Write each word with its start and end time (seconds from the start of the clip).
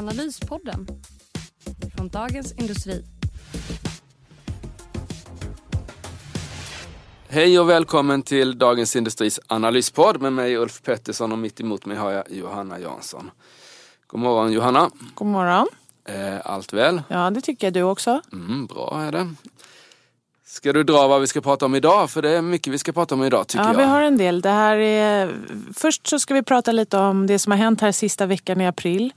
Analyspodden 0.00 0.86
från 1.96 2.08
Dagens 2.08 2.52
Industri. 2.52 3.04
Hej 7.28 7.60
och 7.60 7.68
välkommen 7.68 8.22
till 8.22 8.58
Dagens 8.58 8.96
Industris 8.96 9.40
analyspodd 9.46 10.20
med 10.20 10.32
mig 10.32 10.56
Ulf 10.56 10.82
Pettersson 10.82 11.32
och 11.32 11.38
mitt 11.38 11.60
emot 11.60 11.86
mig 11.86 11.96
har 11.96 12.10
jag 12.10 12.24
Johanna 12.30 12.78
Jansson. 12.80 13.30
God 14.06 14.20
morgon 14.20 14.52
Johanna. 14.52 14.90
God 15.14 15.28
morgon. 15.28 15.66
Eh, 16.08 16.40
allt 16.44 16.72
väl? 16.72 17.02
Ja, 17.08 17.30
det 17.30 17.40
tycker 17.40 17.66
jag 17.66 17.74
du 17.74 17.82
också. 17.82 18.20
Mm, 18.32 18.66
bra 18.66 19.02
är 19.02 19.12
det. 19.12 19.34
Ska 20.46 20.72
du 20.72 20.82
dra 20.82 21.08
vad 21.08 21.20
vi 21.20 21.26
ska 21.26 21.40
prata 21.40 21.66
om 21.66 21.74
idag? 21.74 22.10
För 22.10 22.22
det 22.22 22.30
är 22.30 22.42
mycket 22.42 22.72
vi 22.72 22.78
ska 22.78 22.92
prata 22.92 23.14
om 23.14 23.24
idag 23.24 23.48
tycker 23.48 23.64
ja, 23.64 23.70
jag. 23.70 23.78
vi 23.78 23.84
har 23.84 24.02
en 24.02 24.18
del. 24.18 24.40
Det 24.40 24.50
här 24.50 24.76
är... 24.76 25.34
Först 25.74 26.06
så 26.06 26.18
ska 26.18 26.34
vi 26.34 26.42
prata 26.42 26.72
lite 26.72 26.98
om 26.98 27.26
det 27.26 27.38
som 27.38 27.50
har 27.50 27.58
hänt 27.58 27.80
här 27.80 27.92
sista 27.92 28.26
veckan 28.26 28.60
i 28.60 28.66
april. 28.66 29.12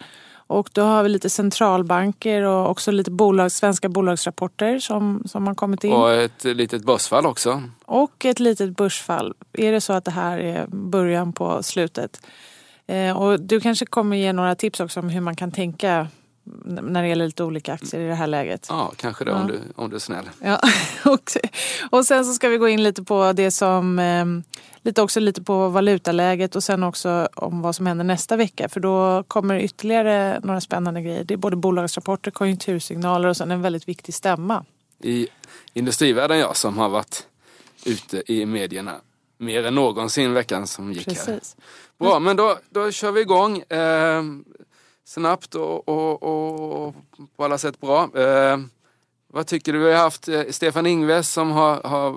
Och 0.47 0.69
då 0.73 0.81
har 0.81 1.03
vi 1.03 1.09
lite 1.09 1.29
centralbanker 1.29 2.41
och 2.41 2.69
också 2.69 2.91
lite 2.91 3.11
bolag, 3.11 3.51
svenska 3.51 3.89
bolagsrapporter 3.89 4.79
som, 4.79 5.23
som 5.25 5.47
har 5.47 5.55
kommit 5.55 5.83
in. 5.83 5.93
Och 5.93 6.13
ett 6.13 6.43
litet 6.43 6.83
börsfall 6.83 7.25
också. 7.25 7.63
Och 7.85 8.25
ett 8.25 8.39
litet 8.39 8.77
börsfall. 8.77 9.33
Är 9.53 9.71
det 9.71 9.81
så 9.81 9.93
att 9.93 10.05
det 10.05 10.11
här 10.11 10.37
är 10.37 10.67
början 10.67 11.33
på 11.33 11.63
slutet? 11.63 12.21
Eh, 12.87 13.17
och 13.17 13.39
du 13.39 13.59
kanske 13.59 13.85
kommer 13.85 14.17
ge 14.17 14.33
några 14.33 14.55
tips 14.55 14.79
också 14.79 14.99
om 14.99 15.09
hur 15.09 15.21
man 15.21 15.35
kan 15.35 15.51
tänka 15.51 16.07
när 16.65 17.01
det 17.01 17.07
gäller 17.07 17.25
lite 17.25 17.43
olika 17.43 17.73
aktier 17.73 18.01
i 18.01 18.07
det 18.07 18.15
här 18.15 18.27
läget. 18.27 18.65
Ja, 18.69 18.91
kanske 18.95 19.25
det 19.25 19.31
Ja. 19.31 19.37
om, 19.41 19.47
du, 19.47 19.59
om 19.75 19.89
du 19.89 19.95
är 19.95 19.99
snäll. 19.99 20.29
Ja, 20.39 20.59
och, 21.05 21.31
och 21.89 22.05
sen 22.05 22.25
så 22.25 22.33
ska 22.33 22.49
vi 22.49 22.57
gå 22.57 22.67
in 22.67 22.83
lite 22.83 23.03
på 23.03 23.33
det 23.33 23.51
som, 23.51 23.99
eh, 23.99 24.25
lite 24.81 25.01
också 25.01 25.19
lite 25.19 25.43
på 25.43 25.69
valutaläget 25.69 26.55
och 26.55 26.63
sen 26.63 26.83
också 26.83 27.29
om 27.35 27.61
vad 27.61 27.75
som 27.75 27.85
händer 27.85 28.03
nästa 28.03 28.35
vecka. 28.35 28.69
För 28.69 28.79
då 28.79 29.23
kommer 29.27 29.59
ytterligare 29.59 30.39
några 30.43 30.61
spännande 30.61 31.01
grejer. 31.01 31.23
Det 31.23 31.33
är 31.33 31.37
både 31.37 31.55
bolagsrapporter, 31.55 32.31
konjunktursignaler 32.31 33.29
och 33.29 33.37
sen 33.37 33.51
en 33.51 33.61
väldigt 33.61 33.87
viktig 33.87 34.13
stämma. 34.15 34.65
I 34.99 35.27
industrivärlden 35.73 36.39
jag 36.39 36.57
som 36.57 36.77
har 36.77 36.89
varit 36.89 37.27
ute 37.85 38.33
i 38.33 38.45
medierna 38.45 38.91
mer 39.37 39.65
än 39.65 39.75
någonsin 39.75 40.33
veckan 40.33 40.67
som 40.67 40.93
gick 40.93 41.07
här. 41.07 41.13
Precis. 41.13 41.55
Bra, 41.99 42.19
men 42.19 42.35
då, 42.37 42.57
då 42.69 42.91
kör 42.91 43.11
vi 43.11 43.21
igång. 43.21 43.57
Eh, 43.59 44.23
snabbt 45.05 45.55
och, 45.55 45.89
och, 45.89 46.23
och 46.23 46.95
på 47.35 47.43
alla 47.43 47.57
sätt 47.57 47.81
bra. 47.81 48.09
Eh, 48.15 48.57
vad 49.27 49.47
tycker 49.47 49.73
du? 49.73 49.79
Vi 49.79 49.91
har 49.93 49.99
haft 49.99 50.27
eh, 50.27 50.41
Stefan 50.49 50.85
Ingves 50.85 51.29
som 51.31 51.51
har, 51.51 51.81
har 51.83 52.15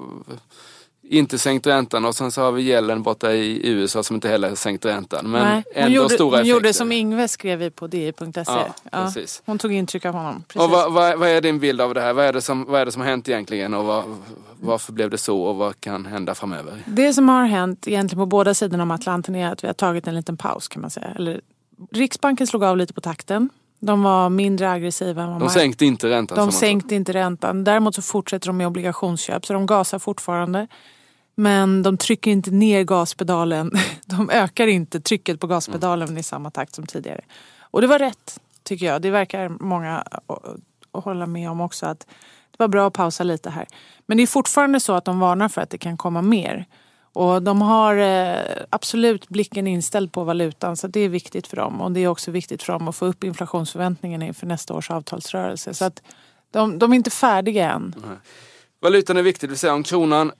inte 1.08 1.38
sänkt 1.38 1.66
räntan 1.66 2.04
och 2.04 2.14
sen 2.14 2.32
så 2.32 2.42
har 2.42 2.52
vi 2.52 2.62
Yellen 2.62 3.02
borta 3.02 3.32
i 3.32 3.68
USA 3.68 4.02
som 4.02 4.14
inte 4.14 4.28
heller 4.28 4.54
sänkt 4.54 4.84
räntan. 4.84 5.30
Men 5.30 5.44
Nej, 5.44 5.64
ändå 5.74 5.96
gjorde, 5.96 6.14
stora 6.14 6.38
hon 6.38 6.46
gjorde 6.46 6.68
effekter. 6.68 6.78
som 6.78 6.92
Ingves 6.92 7.32
skrev 7.32 7.58
vi 7.58 7.70
på 7.70 7.86
di.se. 7.86 8.42
Ja, 8.46 8.74
precis. 8.90 9.42
Hon 9.46 9.58
tog 9.58 9.72
intryck 9.72 10.04
av 10.04 10.14
honom. 10.14 10.44
Precis. 10.48 10.62
Och 10.62 10.70
vad, 10.70 10.92
vad, 10.92 11.18
vad 11.18 11.28
är 11.28 11.40
din 11.40 11.58
bild 11.58 11.80
av 11.80 11.94
det 11.94 12.00
här? 12.00 12.12
Vad 12.12 12.24
är 12.24 12.32
det 12.32 12.42
som, 12.42 12.64
vad 12.64 12.80
är 12.80 12.84
det 12.86 12.92
som 12.92 13.02
har 13.02 13.08
hänt 13.08 13.28
egentligen 13.28 13.74
och 13.74 13.84
vad, 13.84 14.04
varför 14.60 14.92
blev 14.92 15.10
det 15.10 15.18
så 15.18 15.42
och 15.42 15.56
vad 15.56 15.80
kan 15.80 16.06
hända 16.06 16.34
framöver? 16.34 16.82
Det 16.86 17.12
som 17.12 17.28
har 17.28 17.46
hänt 17.46 17.88
egentligen 17.88 18.20
på 18.20 18.26
båda 18.26 18.54
sidorna 18.54 18.82
om 18.82 18.90
Atlanten 18.90 19.34
är 19.34 19.52
att 19.52 19.64
vi 19.64 19.66
har 19.66 19.74
tagit 19.74 20.06
en 20.06 20.14
liten 20.14 20.36
paus 20.36 20.68
kan 20.68 20.82
man 20.82 20.90
säga. 20.90 21.08
Eller, 21.16 21.40
Riksbanken 21.92 22.46
slog 22.46 22.64
av 22.64 22.76
lite 22.76 22.94
på 22.94 23.00
takten. 23.00 23.48
De 23.80 24.02
var 24.02 24.30
mindre 24.30 24.70
aggressiva 24.70 25.22
än 25.22 25.30
vad 25.30 25.40
De 25.40 25.48
sänkte 25.48 25.86
inte 25.86 26.10
räntan. 26.10 26.38
De 26.38 26.52
sänkte 26.52 26.94
inte 26.94 27.12
räntan. 27.12 27.64
Däremot 27.64 27.94
så 27.94 28.02
fortsätter 28.02 28.46
de 28.46 28.56
med 28.56 28.66
obligationsköp 28.66 29.46
så 29.46 29.52
de 29.52 29.66
gasar 29.66 29.98
fortfarande. 29.98 30.66
Men 31.34 31.82
de 31.82 31.96
trycker 31.96 32.30
inte 32.30 32.50
ner 32.50 32.82
gaspedalen. 32.82 33.72
De 34.04 34.30
ökar 34.30 34.66
inte 34.66 35.00
trycket 35.00 35.40
på 35.40 35.46
gaspedalen 35.46 36.18
i 36.18 36.22
samma 36.22 36.50
takt 36.50 36.74
som 36.74 36.86
tidigare. 36.86 37.20
Och 37.60 37.80
det 37.80 37.86
var 37.86 37.98
rätt 37.98 38.40
tycker 38.62 38.86
jag. 38.86 39.02
Det 39.02 39.10
verkar 39.10 39.48
många 39.48 40.04
hålla 40.92 41.26
med 41.26 41.50
om 41.50 41.60
också 41.60 41.86
att 41.86 41.98
det 42.50 42.56
var 42.58 42.68
bra 42.68 42.86
att 42.86 42.92
pausa 42.92 43.24
lite 43.24 43.50
här. 43.50 43.66
Men 44.06 44.16
det 44.16 44.22
är 44.22 44.26
fortfarande 44.26 44.80
så 44.80 44.92
att 44.92 45.04
de 45.04 45.20
varnar 45.20 45.48
för 45.48 45.60
att 45.60 45.70
det 45.70 45.78
kan 45.78 45.96
komma 45.96 46.22
mer. 46.22 46.66
Och 47.16 47.42
de 47.42 47.62
har 47.62 47.96
eh, 47.96 48.38
absolut 48.70 49.28
blicken 49.28 49.66
inställd 49.66 50.12
på 50.12 50.24
valutan 50.24 50.76
så 50.76 50.86
det 50.86 51.00
är 51.00 51.08
viktigt 51.08 51.46
för 51.46 51.56
dem. 51.56 51.80
Och 51.80 51.92
det 51.92 52.00
är 52.00 52.08
också 52.08 52.30
viktigt 52.30 52.62
för 52.62 52.72
dem 52.72 52.88
att 52.88 52.96
få 52.96 53.06
upp 53.06 53.24
inflationsförväntningarna 53.24 54.26
inför 54.26 54.46
nästa 54.46 54.74
års 54.74 54.90
avtalsrörelse. 54.90 55.74
Så 55.74 55.84
att 55.84 56.02
de, 56.50 56.78
de 56.78 56.92
är 56.92 56.96
inte 56.96 57.10
färdiga 57.10 57.70
än. 57.72 57.94
Valutan 58.80 59.16
är 59.16 59.22
viktig, 59.22 59.48
det 59.48 59.50
vill 59.50 59.58
säga 59.58 59.74
om 59.74 59.82
kronan, 59.82 60.32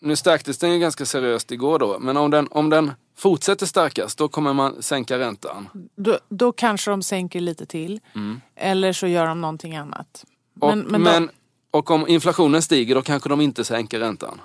nu 0.00 0.16
stärktes 0.16 0.58
den 0.58 0.72
ju 0.72 0.78
ganska 0.78 1.06
seriöst 1.06 1.52
igår 1.52 1.78
då, 1.78 1.98
men 2.00 2.16
om 2.16 2.30
den, 2.30 2.48
om 2.50 2.70
den 2.70 2.92
fortsätter 3.18 3.66
stärkas 3.66 4.14
då 4.16 4.28
kommer 4.28 4.52
man 4.52 4.82
sänka 4.82 5.18
räntan. 5.18 5.68
Då, 5.96 6.18
då 6.28 6.52
kanske 6.52 6.90
de 6.90 7.02
sänker 7.02 7.40
lite 7.40 7.66
till. 7.66 8.00
Eller 8.56 8.92
så 8.92 9.06
gör 9.06 9.26
de 9.26 9.40
någonting 9.40 9.76
annat. 9.76 10.24
Och, 10.60 10.68
Men- 10.68 10.80
men, 10.80 11.02
men 11.02 11.22
då- 11.26 11.78
och 11.78 11.90
om 11.90 12.08
inflationen 12.08 12.62
stiger 12.62 12.94
då 12.94 13.02
kanske 13.02 13.28
de 13.28 13.40
inte 13.40 13.64
sänker 13.64 14.00
räntan. 14.00 14.40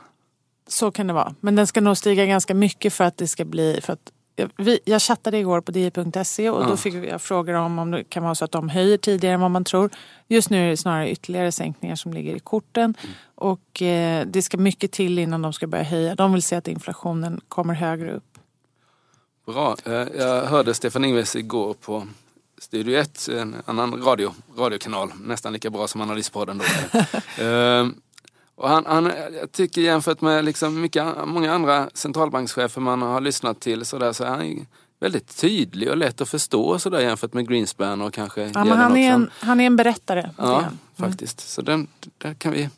Så 0.67 0.91
kan 0.91 1.07
det 1.07 1.13
vara. 1.13 1.35
Men 1.39 1.55
den 1.55 1.67
ska 1.67 1.81
nog 1.81 1.97
stiga 1.97 2.25
ganska 2.25 2.53
mycket 2.53 2.94
för 2.94 3.03
att 3.03 3.17
det 3.17 3.28
ska 3.28 3.45
bli... 3.45 3.79
För 3.83 3.94
att, 3.94 4.11
jag- 4.35 4.50
vi, 4.57 4.79
jag 4.85 5.01
chattade 5.01 5.38
igår 5.38 5.61
på 5.61 5.72
di.se 5.72 6.50
och 6.50 6.63
Ja. 6.63 6.67
då 6.67 6.78
fick 6.78 6.94
jag 6.94 7.22
frågor 7.22 7.53
om 7.53 7.79
om 7.79 7.91
det 7.91 8.03
kan 8.03 8.23
vara 8.23 8.35
så 8.35 8.45
att 8.45 8.51
de 8.51 8.69
höjer 8.69 8.97
tidigare 8.97 9.33
än 9.33 9.41
vad 9.41 9.51
man 9.51 9.63
tror. 9.63 9.89
Just 10.27 10.50
nu 10.50 10.66
är 10.66 10.69
det 10.69 10.77
snarare 10.77 11.09
ytterligare 11.11 11.51
sänkningar 11.51 11.95
som 11.95 12.13
ligger 12.13 12.35
i 12.35 12.39
korten. 12.39 12.94
Och 13.35 13.81
eh, 13.81 14.25
det 14.27 14.41
ska 14.41 14.57
mycket 14.57 14.91
till 14.91 15.19
innan 15.19 15.41
de 15.41 15.53
ska 15.53 15.67
börja 15.67 15.83
höja. 15.83 16.16
De 16.16 16.33
vill 16.33 16.44
se 16.44 16.56
att 16.56 16.67
inflationen 16.67 17.41
kommer 17.47 17.73
högre 17.73 18.13
upp. 18.13 18.38
Bra. 19.45 19.75
Eh, 19.85 19.91
Jag 19.94 20.45
hörde 20.45 20.73
Stefan 20.73 21.06
Ingves 21.06 21.35
igår 21.35 21.73
på 21.73 22.07
Studio 22.61 22.97
1, 23.00 23.27
en 23.27 23.56
annan 23.66 24.03
radio, 24.03 24.33
radiokanal, 24.57 25.11
nästan 25.23 25.53
lika 25.53 25.69
bra 25.69 25.88
som 25.88 26.01
Analyspodden 26.01 26.57
då. 26.57 26.66
Och 28.57 28.69
han, 28.69 28.85
han, 28.85 29.12
jag 29.40 29.51
tycker 29.51 29.81
jämfört 29.81 30.22
med 30.22 30.45
liksom 30.45 30.81
mycket, 30.81 31.06
många 31.25 31.53
andra 31.53 31.90
centralbankschefer 31.94 32.81
man 32.81 33.01
har 33.01 33.22
lyssnat 33.22 33.59
till 33.59 33.85
så, 33.85 33.97
där, 33.97 34.13
så 34.13 34.23
är 34.23 34.29
han 34.29 34.66
väldigt 35.00 35.38
tydlig 35.38 35.90
och 35.90 35.97
lätt 35.97 36.22
att 36.22 36.29
förstå 36.29 36.79
så 36.79 36.90
där, 36.90 37.00
jämfört 37.00 37.34
med 37.34 37.50
Greenspan 37.50 38.01
och 38.01 38.13
kanske 38.13 38.41
Ja, 38.41 38.66
men 38.66 38.78
han, 38.78 38.97
är 38.97 39.12
en, 39.12 39.29
han 39.40 39.59
är 39.59 39.66
en 39.66 39.75
berättare. 39.75 40.29
Ja, 40.38 40.62
han. 40.62 40.79
faktiskt. 40.95 41.50
Så 41.50 41.62
den, 41.62 41.88
där 42.18 42.34
kan 42.34 42.51
vi... 42.51 42.69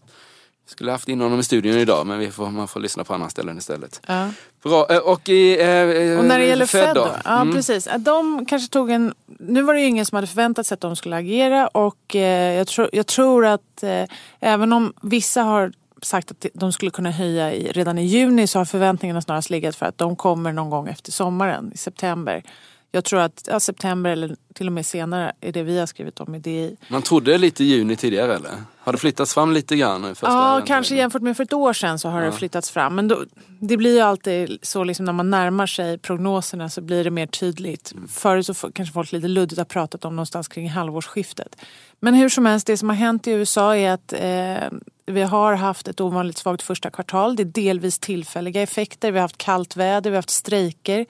Skulle 0.70 0.92
haft 0.92 1.10
in 1.10 1.22
honom 1.22 1.40
i 1.40 1.44
studion 1.44 1.74
idag 1.78 2.08
men 2.08 2.20
vi 2.20 2.32
får, 2.32 2.50
man 2.50 2.68
får 2.68 2.80
lyssna 2.80 3.04
på 3.04 3.14
andra 3.14 3.30
ställen 3.30 3.58
istället. 3.58 4.02
Ja. 4.08 4.30
Bra. 4.64 4.88
eh, 4.90 4.98
Och, 4.98 5.30
i, 5.30 5.62
eh, 5.62 6.20
Och 6.20 6.26
när 6.26 6.40
det 6.40 6.46
gäller 6.46 6.66
Fed 6.66 6.96
då? 6.96 7.08
Ja, 7.26 7.42
Mm. 7.42 7.54
precis. 7.56 7.88
De 8.00 8.46
kanske 8.46 8.74
tog 8.74 8.92
en... 8.92 9.14
Nu 9.40 9.62
var 9.62 9.74
det 9.74 9.82
ju 9.82 9.88
ingen 9.88 10.06
som 10.06 10.16
hade 10.16 10.28
förväntat 10.28 10.68
sig 10.68 10.74
att 10.74 10.82
de 10.82 10.96
skulle 10.96 11.16
agera 11.16 11.68
och 11.68 12.16
eh, 12.16 12.54
jag, 12.58 12.68
tror, 12.68 12.90
jag 12.94 13.08
tror 13.08 13.46
att 13.46 13.84
eh, 13.84 14.04
även 14.40 14.74
om 14.74 14.94
vissa 15.02 15.42
har 15.44 15.72
sagt 16.02 16.32
att 16.32 16.46
de 16.54 16.72
skulle 16.74 16.92
kunna 16.92 17.12
höja 17.12 17.54
i, 17.54 17.72
redan 17.72 17.98
i 17.98 18.06
juni 18.06 18.48
så 18.48 18.60
har 18.60 18.66
förväntningarna 18.66 19.22
snarast 19.22 19.50
legat 19.50 19.76
för 19.76 19.86
att 19.86 19.98
de 19.98 20.16
kommer 20.16 20.52
någon 20.54 20.70
gång 20.70 20.88
efter 20.88 21.12
sommaren, 21.12 21.72
i 21.74 21.78
september. 21.78 22.44
Jag 22.92 23.04
tror 23.04 23.20
att 23.20 23.48
ja, 23.52 23.60
september 23.60 24.10
eller 24.10 24.36
till 24.54 24.68
och 24.68 24.74
med 24.74 24.86
senare 24.86 25.34
är 25.42 25.52
det 25.52 25.64
vi 25.64 25.80
har 25.80 25.86
skrivit 25.86 26.20
om 26.20 26.36
i 26.36 26.40
DI. 26.40 26.78
Man 26.88 27.02
trodde 27.02 27.38
lite 27.38 27.64
juni 27.64 27.96
tidigare 27.96 28.36
eller? 28.36 28.52
Har 28.80 28.94
det 28.94 29.00
flyttats 29.00 29.34
fram 29.34 29.52
lite 29.52 29.76
grann? 29.76 30.04
Första 30.16 30.28
Ja, 30.28 30.62
kanske 30.68 30.96
jämfört 30.96 31.22
med 31.22 31.38
för 31.38 31.44
ett 31.44 31.54
år 31.54 31.74
sedan 31.74 32.00
så 32.00 32.10
har 32.10 32.22
det 32.22 32.32
flyttats 32.32 32.72
fram. 32.72 32.96
Men 32.96 33.08
då, 33.08 33.26
det 33.60 33.78
blir 33.78 33.96
ju 33.96 34.02
alltid 34.02 34.60
så 34.62 34.84
liksom 34.84 35.06
när 35.06 35.14
man 35.14 35.30
närmar 35.30 35.68
sig 35.68 35.98
prognoserna 35.98 36.70
så 36.70 36.82
blir 36.82 37.04
det 37.04 37.12
mer 37.12 37.28
tydligt. 37.28 37.94
Förut 38.10 38.46
så 38.46 38.54
kanske 38.54 38.94
folk 38.94 39.12
lite 39.12 39.28
luddigt 39.28 39.58
har 39.58 39.66
pratat 39.66 40.06
om 40.06 40.16
någonstans 40.16 40.48
kring 40.48 40.70
halvårsskiftet. 40.70 41.56
Men 42.00 42.14
hur 42.14 42.30
som 42.30 42.46
helst, 42.46 42.68
det 42.68 42.78
som 42.78 42.90
har 42.90 42.96
hänt 42.96 43.28
i 43.28 43.32
USA 43.32 43.76
är 43.76 43.92
att 43.92 44.14
eh, 44.14 44.80
vi 45.06 45.22
har 45.22 45.54
haft 45.54 45.88
ett 45.88 46.02
ovanligt 46.02 46.38
svagt 46.38 46.62
första 46.62 46.90
kvartal. 46.90 47.36
Det 47.36 47.44
är 47.44 47.46
delvis 47.46 48.00
tillfälliga 48.00 48.62
effekter. 48.62 49.12
Vi 49.12 49.18
har 49.18 49.22
haft 49.22 49.38
kallt 49.38 49.76
väder, 49.76 50.10
vi 50.10 50.16
har 50.16 50.18
haft 50.18 50.30
strejker. 50.30 51.06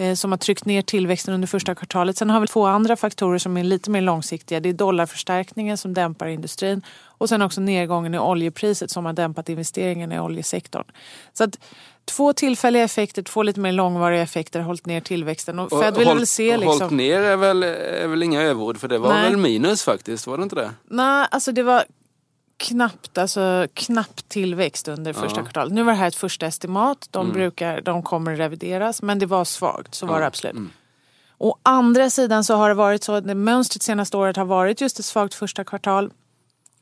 Eh, 0.00 0.14
som 0.14 0.32
har 0.32 0.38
tryckt 0.38 0.64
ner 0.64 0.82
tillväxten 0.82 1.34
under 1.34 1.48
första 1.48 1.74
kvartalet. 1.74 2.16
Sen 2.16 2.30
har 2.30 2.40
vi 2.40 2.46
två 2.46 2.66
andra 2.66 2.96
faktorer 2.96 3.38
som 3.38 3.56
är 3.56 3.64
lite 3.64 3.90
mer 3.90 4.00
långsiktiga. 4.00 4.60
Det 4.60 4.68
är 4.68 4.72
dollarförstärkningen 4.72 5.78
som 5.78 5.94
dämpar 5.94 6.26
industrin 6.26 6.82
och 7.02 7.28
sen 7.28 7.42
också 7.42 7.60
nedgången 7.60 8.14
i 8.14 8.18
oljepriset 8.18 8.90
som 8.90 9.04
har 9.06 9.12
dämpat 9.12 9.48
investeringarna 9.48 10.14
i 10.14 10.20
oljesektorn. 10.20 10.84
Så 11.32 11.44
att 11.44 11.58
två 12.04 12.32
tillfälliga 12.32 12.82
effekter, 12.82 13.22
två 13.22 13.42
lite 13.42 13.60
mer 13.60 13.72
långvariga 13.72 14.22
effekter 14.22 14.60
har 14.60 14.66
hållit 14.66 14.86
ner 14.86 15.00
tillväxten. 15.00 15.58
Och 15.58 15.82
Fed 15.82 15.98
vill 15.98 16.08
håll, 16.08 16.26
se 16.26 16.56
liksom... 16.56 16.80
Hållit 16.80 16.90
ner 16.90 17.20
är 17.20 17.36
väl, 17.36 17.62
är 17.62 18.06
väl 18.06 18.22
inga 18.22 18.42
överord 18.42 18.78
för 18.78 18.88
det 18.88 18.98
var 18.98 19.08
Nej. 19.08 19.30
väl 19.30 19.36
minus 19.36 19.82
faktiskt, 19.82 20.26
var 20.26 20.36
det 20.36 20.42
inte 20.42 20.56
det? 20.56 20.70
Nej, 20.88 21.26
alltså 21.30 21.52
det 21.52 21.62
var 21.62 21.84
knappt, 22.60 23.18
alltså 23.18 23.66
knapp 23.74 24.28
tillväxt 24.28 24.88
under 24.88 25.12
första 25.12 25.40
Ja. 25.40 25.42
kvartalet. 25.44 25.72
Nu 25.72 25.82
var 25.82 25.92
det 25.92 25.98
här 25.98 26.08
ett 26.08 26.14
första 26.14 26.46
estimat. 26.46 27.08
De, 27.10 27.20
Mm. 27.26 27.32
brukar, 27.34 27.80
de 27.80 28.02
kommer 28.02 28.36
revideras 28.36 29.02
men 29.02 29.18
det 29.18 29.26
var 29.26 29.44
svagt, 29.44 29.94
så 29.94 30.06
var 30.06 30.14
Ja, 30.14 30.20
det 30.20 30.26
absolut. 30.26 30.54
mm. 30.56 30.70
Å 31.38 31.56
andra 31.62 32.10
sidan 32.10 32.44
så 32.44 32.54
har 32.54 32.68
det 32.68 32.74
varit 32.74 33.04
så 33.04 33.12
att 33.12 33.26
det 33.26 33.34
mönstret 33.34 33.82
senaste 33.82 34.16
året 34.16 34.36
har 34.36 34.44
varit 34.44 34.80
just 34.80 34.98
ett 34.98 35.04
svagt 35.04 35.34
första 35.34 35.64
kvartal. 35.64 36.10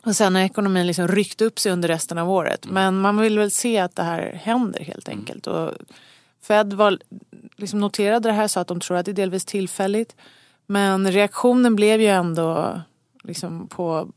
Och 0.04 0.16
sen 0.16 0.34
har 0.34 0.42
ekonomin 0.42 0.86
liksom 0.86 1.08
ryckt 1.08 1.40
upp 1.40 1.58
sig 1.58 1.72
under 1.72 1.88
resten 1.88 2.18
av 2.18 2.30
året. 2.30 2.64
Mm. 2.64 2.74
Men 2.74 3.00
man 3.00 3.16
vill 3.16 3.38
väl 3.38 3.50
se 3.50 3.78
att 3.78 3.96
det 3.96 4.02
här 4.02 4.40
händer 4.42 4.80
helt 4.84 5.08
enkelt. 5.08 5.46
Och 5.46 5.72
Fed 6.42 6.72
var, 6.72 6.98
liksom 7.56 7.80
noterade 7.80 8.28
det 8.28 8.32
här 8.32 8.48
så 8.48 8.60
att 8.60 8.66
de 8.68 8.80
tror 8.80 8.96
att 8.96 9.04
det 9.04 9.10
är 9.10 9.14
delvis 9.14 9.44
tillfälligt. 9.44 10.16
Men 10.66 11.12
reaktionen 11.12 11.76
blev 11.76 12.00
ju 12.00 12.06
ändå 12.08 12.80
liksom 13.22 13.68
på 13.68 14.08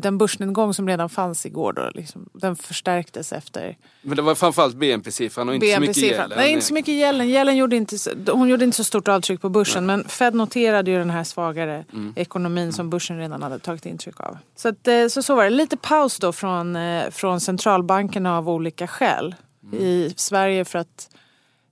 den 0.00 0.18
börsnedgång 0.18 0.74
som 0.74 0.88
redan 0.88 1.08
fanns 1.08 1.46
igår. 1.46 1.72
Då, 1.72 1.90
liksom, 1.94 2.28
den 2.32 2.56
förstärktes 2.56 3.32
efter 3.32 3.76
Men 4.02 4.16
det 4.16 4.22
var 4.22 4.34
framförallt 4.34 4.76
BNP-siffran 4.76 5.48
och 5.48 5.54
inte 5.54 5.74
så 5.74 5.80
mycket 5.80 5.96
gälden. 5.96 6.32
Nej, 6.36 6.52
inte 6.52 6.66
så 6.66 6.74
mycket 6.74 6.94
gällen. 6.94 7.28
Gällen 7.28 7.56
gjorde 7.56 7.76
inte, 7.76 7.96
hon 8.32 8.48
gjorde 8.48 8.64
inte 8.64 8.76
så 8.76 8.84
stort 8.84 9.08
avtryck 9.08 9.40
på 9.40 9.48
börsen. 9.48 9.86
Men 9.86 10.04
Fed 10.08 10.34
noterade 10.34 10.90
ju 10.90 10.98
den 10.98 11.10
här 11.10 11.24
svagare 11.24 11.84
Mm. 11.92 12.12
ekonomin 12.16 12.72
som 12.72 12.90
börsen 12.90 13.18
redan 13.18 13.42
hade 13.42 13.58
tagit 13.58 13.86
intryck 13.86 14.20
av. 14.20 14.38
Så, 14.56 14.68
att, 14.68 14.88
eh, 14.88 15.06
så, 15.06 15.22
så 15.22 15.34
var 15.34 15.44
det. 15.44 15.50
Lite 15.50 15.76
paus 15.76 16.18
då 16.18 16.32
från, 16.32 16.76
eh, 16.76 17.10
från 17.10 17.40
centralbankerna 17.40 18.38
av 18.38 18.48
olika 18.48 18.86
skäl. 18.86 19.34
Mm. 19.62 19.78
I 19.84 20.14
Sverige 20.16 20.64
för 20.64 20.78
att 20.78 21.10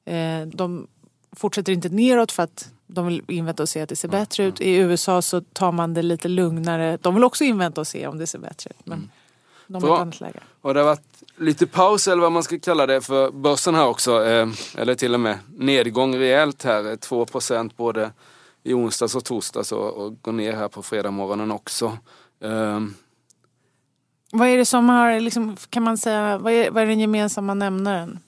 eh, 0.05 0.47
de 0.53 0.87
fortsätter 1.37 1.73
inte 1.73 1.89
neråt 1.89 2.33
för 2.33 2.43
att 2.43 2.69
de 2.93 3.07
vill 3.07 3.23
invänta 3.29 3.63
och 3.63 3.69
se 3.69 3.81
att 3.81 3.89
det 3.89 3.97
ser 3.97 4.09
bättre 4.09 4.45
ut. 4.45 4.61
I 4.61 4.75
USA 4.75 5.23
så 5.23 5.41
tar 5.41 5.73
man 5.73 5.95
det 5.95 6.03
lite 6.03 6.29
lugnare. 6.29 6.99
De 7.03 7.15
vill 7.15 7.25
också 7.25 7.45
invänta 7.45 7.81
och 7.81 7.87
se 7.87 8.07
om 8.07 8.19
det 8.19 8.27
ser 8.27 8.39
bättre 8.39 8.71
ut. 8.79 8.87
Men 8.87 9.11
de 9.67 9.83
har 9.83 9.95
ett 9.95 10.01
annat 10.01 10.21
läge. 10.21 10.41
Och 10.61 10.75
det 10.75 10.81
har 10.81 10.87
varit 10.87 11.23
lite 11.37 11.67
paus 11.67 12.09
eller 12.09 12.23
vad 12.23 12.33
man 12.33 12.43
ska 12.43 12.59
kalla 12.59 12.87
det 12.87 13.01
för 13.01 13.31
börsen 13.31 13.75
här 13.75 13.87
också. 13.87 14.25
Eh, 14.25 14.49
eller 14.77 14.95
till 14.95 15.15
och 15.15 15.21
med 15.21 15.39
nedgång 15.57 16.17
rejält 16.17 16.63
här. 16.65 16.91
eh, 16.91 16.97
2 16.97 17.27
både 17.77 18.13
i 18.63 18.75
onsdags 18.75 19.15
och 19.15 19.25
torsdags 19.25 19.73
och, 19.73 19.95
och 19.95 20.23
går 20.23 20.33
ner 20.33 20.53
här 20.53 20.69
på 20.69 20.83
fredag 20.83 21.53
också. 21.53 21.99
Eh, 22.45 22.81
Vad 24.33 24.49
är 24.49 24.57
det 24.57 24.65
som 24.65 24.89
har, 24.89 25.21
liksom, 25.21 25.57
kan 25.71 25.83
man 25.83 25.99
säga, 25.99 26.39
vad 26.39 26.53
är, 26.53 26.71
vad 26.71 26.83
är 26.83 26.87
den 26.87 27.01
gemensamma 27.01 27.55
nämnaren? 27.55 28.21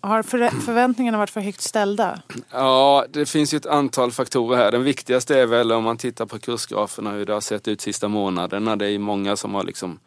Har 0.00 0.22
förväntningarna 0.60 1.18
varit 1.18 1.30
för 1.30 1.40
högt 1.40 1.60
ställda? 1.60 2.22
Ja, 2.50 3.06
det 3.10 3.26
finns 3.26 3.54
ju 3.54 3.56
ett 3.56 3.66
antal 3.66 4.12
faktorer 4.12 4.56
här. 4.56 4.72
Den 4.72 4.84
viktigaste 4.84 5.38
är 5.38 5.46
väl 5.46 5.72
om 5.72 5.84
man 5.84 5.96
tittar 5.96 6.26
på 6.26 6.38
kursgraferna 6.38 7.10
hur 7.10 7.26
det 7.26 7.32
har 7.32 7.40
sett 7.40 7.68
ut 7.68 7.80
sista 7.80 8.08
månaderna. 8.08 8.76
Det 8.76 8.86
är 8.86 8.98
många 8.98 9.36
som 9.36 9.54
har 9.54 9.64
liksom 9.64 9.98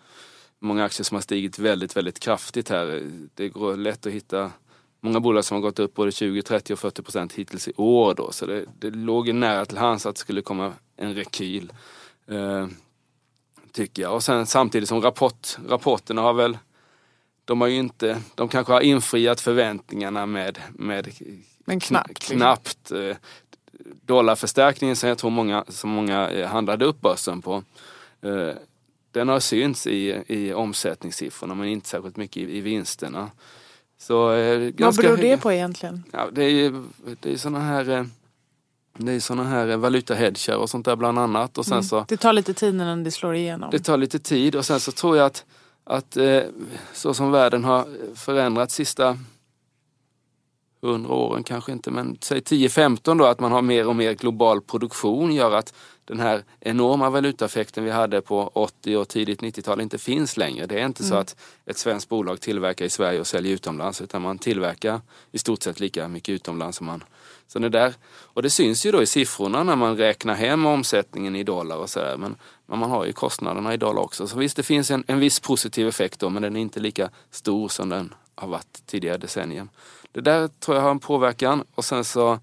Många 0.64 0.86
aktier 0.86 1.04
som 1.04 1.16
har 1.16 1.22
stigit 1.22 1.60
väldigt, 1.60 1.98
väldigt 1.98 2.20
kraftigt 2.20 2.70
här. 2.70 3.04
Det 3.36 3.50
går 3.50 3.78
lätt 3.78 4.06
att 4.06 4.12
hitta 4.12 4.52
många 5.00 5.20
bolag 5.20 5.46
som 5.46 5.56
har 5.56 5.62
gått 5.62 5.80
upp 5.80 5.94
både 5.94 6.12
20, 6.12 6.42
30 6.42 6.74
och 6.74 6.80
40 6.80 7.02
procent 7.02 7.34
hittills 7.34 7.68
i 7.68 7.74
år 7.76 8.14
då. 8.14 8.32
Så 8.32 8.46
det, 8.46 8.66
det 8.80 8.90
låg 8.90 9.28
ju 9.28 9.34
nära 9.34 9.66
till 9.66 9.78
hands 9.78 10.06
att 10.06 10.16
det 10.16 10.20
skulle 10.20 10.42
komma 10.42 10.74
en 10.98 11.16
rekyl. 11.16 11.74
Eh, 12.28 12.68
tycker 13.72 14.02
jag. 14.02 14.14
Och 14.14 14.24
sen 14.24 14.46
samtidigt 14.46 14.90
som 14.90 15.02
rapport, 15.02 15.58
rapporterna 15.68 16.22
har 16.22 16.34
väl 16.34 16.58
de 17.46 17.62
har 17.62 17.68
ju 17.68 17.76
inte, 17.78 18.22
de 18.36 18.48
kanske 18.50 18.74
har 18.74 18.82
infriat 18.82 19.42
förväntningarna 19.42 20.26
med, 20.26 20.60
med 20.74 21.08
Men 21.66 21.80
knappt. 21.80 22.08
liksom. 22.10 22.38
knappt 22.38 22.92
eh, 22.92 23.16
dollarförstärkningen 24.06 24.96
som 24.96 25.10
jag 25.10 25.18
tror 25.18 25.30
många, 25.32 25.66
som 25.68 25.90
många 25.90 26.30
eh, 26.30 26.48
handlade 26.50 26.86
upp 26.86 27.02
börsen 27.02 27.42
på. 27.42 27.64
Eh, 28.22 28.56
den 29.12 29.28
har 29.28 29.40
synts 29.40 29.88
i, 29.88 30.24
i 30.28 30.54
omsättningssiffrorna 30.54 31.56
men 31.56 31.68
inte 31.68 31.90
särskilt 31.90 32.18
mycket 32.18 32.38
i, 32.38 32.58
i 32.58 32.62
vinsterna. 32.62 33.32
Så, 33.98 34.32
eh, 34.34 34.72
Vad 34.78 34.96
beror 34.96 35.18
det 35.18 35.38
på 35.38 35.52
egentligen? 35.52 36.04
Ja, 36.12 36.30
det 36.32 36.44
är 36.44 36.84
det 37.20 37.34
är 37.34 37.38
såna 37.38 37.60
här, 37.60 37.90
eh, 37.90 38.06
det 38.98 39.12
är 39.12 39.20
såna 39.20 39.44
här 39.44 39.68
eh, 39.70 39.78
valutahedgar 39.78 40.56
och 40.56 40.70
sånt 40.70 40.86
där 40.86 40.96
bland 40.96 41.20
annat. 41.20 41.58
Och 41.58 41.66
sen 41.66 41.74
Mm. 41.74 41.84
så, 41.84 42.06
Det 42.08 42.18
tar 42.18 42.34
lite 42.34 42.54
tid 42.54 42.74
innan 42.74 43.04
det 43.04 43.12
slår 43.12 43.36
igenom. 43.36 43.70
det 43.72 43.80
tar 43.80 43.98
lite 43.98 44.20
tid 44.20 44.56
och 44.56 44.66
sen 44.66 44.80
så 44.80 44.92
tror 44.92 45.18
jag 45.18 45.26
att, 45.26 45.46
att 45.92 46.18
eh, 46.18 46.42
så 46.94 47.14
som 47.14 47.32
världen 47.32 47.64
har 47.64 47.88
förändrats 48.16 48.76
sista 48.76 49.18
hundra 50.82 51.14
åren 51.14 51.44
kanske 51.44 51.72
inte, 51.72 51.92
men 51.92 52.18
säg 52.22 52.40
10-15 52.40 53.18
då, 53.18 53.26
att 53.26 53.40
man 53.40 53.52
har 53.52 53.62
mer 53.62 53.88
och 53.88 53.96
mer 53.96 54.14
global 54.14 54.62
produktion 54.62 55.34
gör 55.34 55.52
att 55.52 55.74
den 56.06 56.20
här 56.20 56.44
enorma 56.60 57.10
valutaeffekten 57.10 57.84
vi 57.84 57.92
hade 57.92 58.22
på 58.22 58.52
80 58.54 58.98
och 58.98 59.08
tidigt 59.08 59.42
90-tal 59.42 59.82
inte 59.82 59.98
finns 59.98 60.38
längre. 60.38 60.66
Det 60.66 60.80
är 60.80 60.86
inte 60.86 61.04
så 61.04 61.16
att 61.16 61.36
ett 61.66 61.78
svenskt 61.78 62.10
bolag 62.10 62.42
tillverkar 62.42 62.86
i 62.86 62.90
Sverige 62.90 63.20
och 63.20 63.28
säljer 63.28 63.54
utomlands 63.54 64.02
utan 64.02 64.22
man 64.22 64.38
tillverkar 64.38 65.02
i 65.32 65.40
stort 65.40 65.64
sett 65.64 65.80
lika 65.80 66.08
mycket 66.08 66.34
utomlands 66.34 66.78
som 66.78 66.88
man 66.88 67.04
så 67.48 67.60
det 67.60 67.70
där, 67.70 67.94
och 68.10 68.42
det 68.42 68.50
syns 68.50 68.86
ju 68.86 68.92
då 68.92 69.02
i 69.02 69.06
siffrorna 69.06 69.64
när 69.64 69.76
man 69.76 69.98
räknar 69.98 70.36
hem 70.36 70.66
omsättningen 70.66 71.36
i 71.36 71.44
dollar 71.44 71.78
och 71.78 71.90
sådär. 71.90 72.18
Men, 72.18 72.36
men 72.72 72.80
man 72.80 72.92
har 72.92 73.06
ju 73.06 73.14
kostnaderna 73.14 73.74
i 73.74 73.78
dollar 73.78 74.02
också. 74.02 74.28
Så 74.28 74.38
visst, 74.38 74.58
det 74.58 74.64
finns 74.64 74.92
en, 74.92 75.04
en 75.08 75.20
viss 75.20 75.40
positiv 75.40 75.88
effekt 75.88 76.20
då, 76.20 76.30
men 76.30 76.42
den 76.42 76.56
är 76.56 76.60
inte 76.60 76.80
lika 76.80 77.10
stor 77.32 77.70
som 77.70 77.90
den 77.90 78.14
har 78.36 78.48
varit 78.48 78.86
tidigare 78.86 79.18
decennier. 79.18 79.68
Det 80.12 80.22
där 80.22 80.48
tror 80.48 80.78
jag 80.78 80.84
har 80.84 80.92
en 80.92 81.00
påverkan. 81.00 81.64
Och 81.76 81.86
sen 81.86 82.04
så 82.04 82.40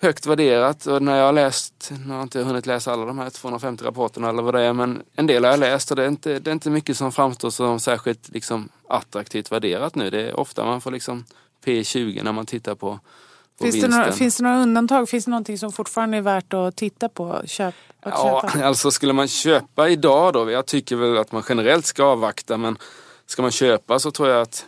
högt 0.00 0.26
värderat 0.26 0.86
och 0.86 1.02
när 1.02 1.16
jag 1.16 1.26
har 1.26 1.32
läst, 1.32 1.92
nu 2.04 2.08
har 2.08 2.16
jag 2.16 2.24
inte 2.24 2.42
hunnit 2.42 2.66
läsa 2.66 2.92
alla 2.92 3.04
de 3.04 3.18
här 3.18 3.30
250 3.30 3.84
rapporterna 3.84 4.28
eller 4.28 4.42
vad 4.42 4.54
det 4.54 4.62
är, 4.62 4.72
men 4.72 5.02
en 5.14 5.26
del 5.26 5.44
har 5.44 5.50
jag 5.50 5.60
läst 5.60 5.90
och 5.90 5.96
det 5.96 6.04
är 6.04 6.08
inte, 6.08 6.38
det 6.38 6.50
är 6.50 6.52
inte 6.52 6.70
mycket 6.70 6.96
som 6.96 7.12
framstår 7.12 7.50
som 7.50 7.80
särskilt 7.80 8.28
liksom, 8.28 8.68
attraktivt 8.88 9.52
värderat 9.52 9.94
nu. 9.94 10.10
Det 10.10 10.20
är 10.20 10.40
ofta 10.40 10.64
man 10.64 10.80
får 10.80 10.90
liksom 10.90 11.24
P20 11.64 12.22
när 12.22 12.32
man 12.32 12.46
tittar 12.46 12.74
på, 12.74 12.98
på 12.98 12.98
Finns 13.60 13.80
det, 13.80 13.88
några, 13.88 14.12
finns 14.12 14.36
det 14.36 14.42
några 14.42 14.62
undantag? 14.62 15.08
Finns 15.08 15.24
det 15.24 15.30
någonting 15.30 15.58
som 15.58 15.72
fortfarande 15.72 16.16
är 16.16 16.20
värt 16.22 16.52
att 16.52 16.76
titta 16.76 17.08
på? 17.08 17.42
Köp, 17.46 17.74
att 18.00 18.12
Ja, 18.16 18.42
köpa? 18.52 18.64
alltså 18.66 18.90
skulle 18.90 19.12
man 19.12 19.28
köpa 19.28 19.88
idag 19.88 20.32
då, 20.32 20.50
jag 20.50 20.66
tycker 20.66 20.96
väl 20.96 21.18
att 21.18 21.32
man 21.32 21.42
generellt 21.48 21.86
ska 21.86 22.04
avvakta 22.04 22.56
men 22.56 22.78
ska 23.26 23.42
man 23.42 23.50
köpa 23.50 23.98
så 23.98 24.10
tror 24.10 24.28
jag 24.28 24.42
att 24.42 24.66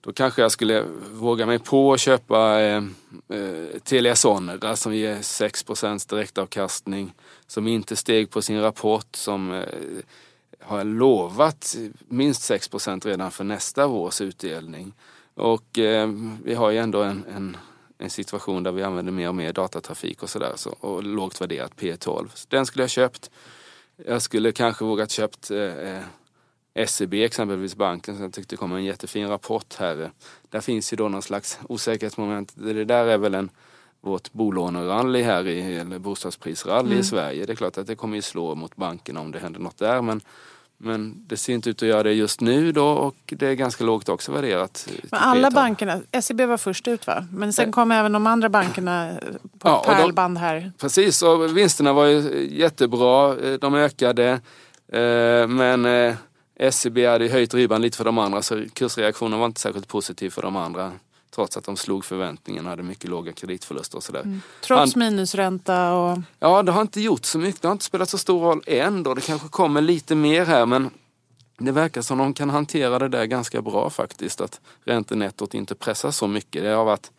då 0.00 0.12
kanske 0.12 0.42
jag 0.42 0.52
skulle 0.52 0.84
våga 1.12 1.46
mig 1.46 1.58
på 1.58 1.92
att 1.92 2.00
köpa 2.00 2.60
eh, 2.60 2.82
eh, 3.28 3.78
Telia 3.84 4.16
Sonera 4.16 4.76
som 4.76 4.94
ger 4.94 5.16
6% 5.16 6.10
direktavkastning. 6.10 7.14
Som 7.46 7.66
inte 7.66 7.96
steg 7.96 8.30
på 8.30 8.42
sin 8.42 8.60
rapport 8.60 9.16
som 9.16 9.52
eh, 9.52 9.62
har 10.60 10.84
lovat 10.84 11.76
minst 12.08 12.50
6% 12.50 13.06
redan 13.06 13.30
för 13.30 13.44
nästa 13.44 13.86
års 13.86 14.20
utdelning. 14.20 14.92
Och 15.34 15.78
eh, 15.78 16.10
vi 16.44 16.54
har 16.54 16.70
ju 16.70 16.78
ändå 16.78 17.02
en, 17.02 17.24
en, 17.36 17.56
en 17.98 18.10
situation 18.10 18.62
där 18.62 18.72
vi 18.72 18.82
använder 18.82 19.12
mer 19.12 19.28
och 19.28 19.34
mer 19.34 19.52
datatrafik 19.52 20.22
och 20.22 20.30
sådär. 20.30 20.52
Så, 20.56 20.70
och 20.70 21.02
lågt 21.02 21.40
värderat 21.40 21.72
P12. 21.76 22.28
Så 22.34 22.46
den 22.48 22.66
skulle 22.66 22.82
jag 22.82 22.90
köpt. 22.90 23.30
Jag 24.06 24.22
skulle 24.22 24.52
kanske 24.52 24.84
vågat 24.84 25.10
köpt 25.10 25.50
eh, 25.50 26.86
SEB 26.86 27.14
exempelvis 27.14 27.76
banken 27.76 28.14
som 28.14 28.24
jag 28.24 28.32
tyckte 28.32 28.56
kom 28.56 28.72
en 28.72 28.84
jättefin 28.84 29.28
rapport 29.28 29.74
här. 29.78 30.10
Där 30.50 30.60
finns 30.60 30.92
ju 30.92 30.96
då 30.96 31.08
någon 31.08 31.22
slags 31.22 31.58
osäkerhetsmoment. 31.68 32.52
Det 32.54 32.84
där 32.84 33.06
är 33.06 33.18
väl 33.18 33.34
en 33.34 33.50
vårt 34.00 34.32
bolånerally 34.32 35.22
här 35.22 35.46
i, 35.46 35.76
eller 35.76 35.98
bostadsprisrally 35.98 36.86
Mm. 36.86 36.98
i 36.98 37.04
Sverige. 37.04 37.46
Det 37.46 37.52
är 37.52 37.56
klart 37.56 37.78
att 37.78 37.86
det 37.86 37.94
kommer 37.94 38.16
ju 38.16 38.22
slå 38.22 38.54
mot 38.54 38.76
bankerna 38.76 39.20
om 39.20 39.32
det 39.32 39.38
händer 39.38 39.60
något 39.60 39.78
där 39.78 40.02
men 40.02 40.20
men 40.78 41.14
det 41.26 41.36
ser 41.36 41.52
inte 41.54 41.70
ut 41.70 41.82
att 41.82 41.88
göra 41.88 42.02
det 42.02 42.12
just 42.12 42.40
nu 42.40 42.72
då 42.72 42.86
och 42.88 43.16
det 43.26 43.46
är 43.46 43.54
ganska 43.54 43.84
lågt 43.84 44.08
också 44.08 44.32
värderat. 44.32 44.88
eh, 44.90 44.94
Men 45.10 45.20
alla 45.20 45.48
P12. 45.50 45.54
bankerna, 45.54 46.00
SEB 46.20 46.40
var 46.40 46.56
först 46.56 46.88
ut 46.88 47.06
va? 47.06 47.26
Men 47.32 47.52
sen 47.52 47.64
Eh. 47.64 47.70
kom 47.70 47.92
även 47.92 48.12
de 48.12 48.26
andra 48.26 48.48
bankerna 48.48 49.12
på 49.58 49.68
Ja, 49.68 49.82
pärlband 49.86 50.38
här. 50.38 50.72
Precis, 50.78 51.22
och 51.22 51.56
vinsterna 51.56 51.92
var 51.92 52.06
ju 52.06 52.48
jättebra. 52.50 53.36
Eh, 53.44 53.52
De 53.58 53.74
ökade. 53.74 54.40
Men 55.48 55.86
SEB 56.70 56.98
hade 57.06 57.28
höjt 57.28 57.54
ribban 57.54 57.82
lite 57.82 57.96
för 57.96 58.04
de 58.04 58.18
andra 58.18 58.42
så 58.42 58.64
kursreaktionen 58.74 59.38
var 59.38 59.46
inte 59.46 59.60
särskilt 59.60 59.88
positiv 59.88 60.30
för 60.30 60.42
de 60.42 60.56
andra. 60.56 60.92
Trots 61.30 61.56
att 61.56 61.64
de 61.64 61.76
slog 61.76 62.04
förväntningarna 62.04 62.70
hade 62.70 62.82
mycket 62.82 63.10
låga 63.10 63.32
kreditförluster 63.32 63.96
och 63.96 64.02
sådär. 64.02 64.40
Trots 64.60 64.94
Han- 64.94 65.04
minusränta 65.04 65.94
och... 65.94 66.18
Ja, 66.38 66.62
det 66.62 66.72
har 66.72 66.82
inte 66.82 67.00
gjort 67.00 67.24
så 67.24 67.38
mycket. 67.38 67.62
Det 67.62 67.68
har 67.68 67.72
inte 67.72 67.84
spelat 67.84 68.08
så 68.10 68.18
stor 68.18 68.40
roll 68.40 68.62
än 68.66 69.02
då. 69.02 69.14
Det 69.14 69.20
kanske 69.20 69.48
kommer 69.48 69.80
lite 69.80 70.14
mer 70.14 70.44
här 70.46 70.66
men 70.66 70.90
det 71.58 71.72
verkar 71.72 72.02
som 72.02 72.18
de 72.18 72.34
kan 72.34 72.50
hantera 72.50 72.98
det 72.98 73.08
där 73.08 73.24
ganska 73.24 73.62
bra 73.62 73.90
faktiskt. 73.90 74.40
Att 74.40 74.60
räntenettot 74.84 75.54
inte 75.54 75.74
pressas 75.74 76.16
så 76.16 76.26
mycket. 76.26 76.62
Det 76.62 76.68
har 76.68 76.84
varit 76.84 77.10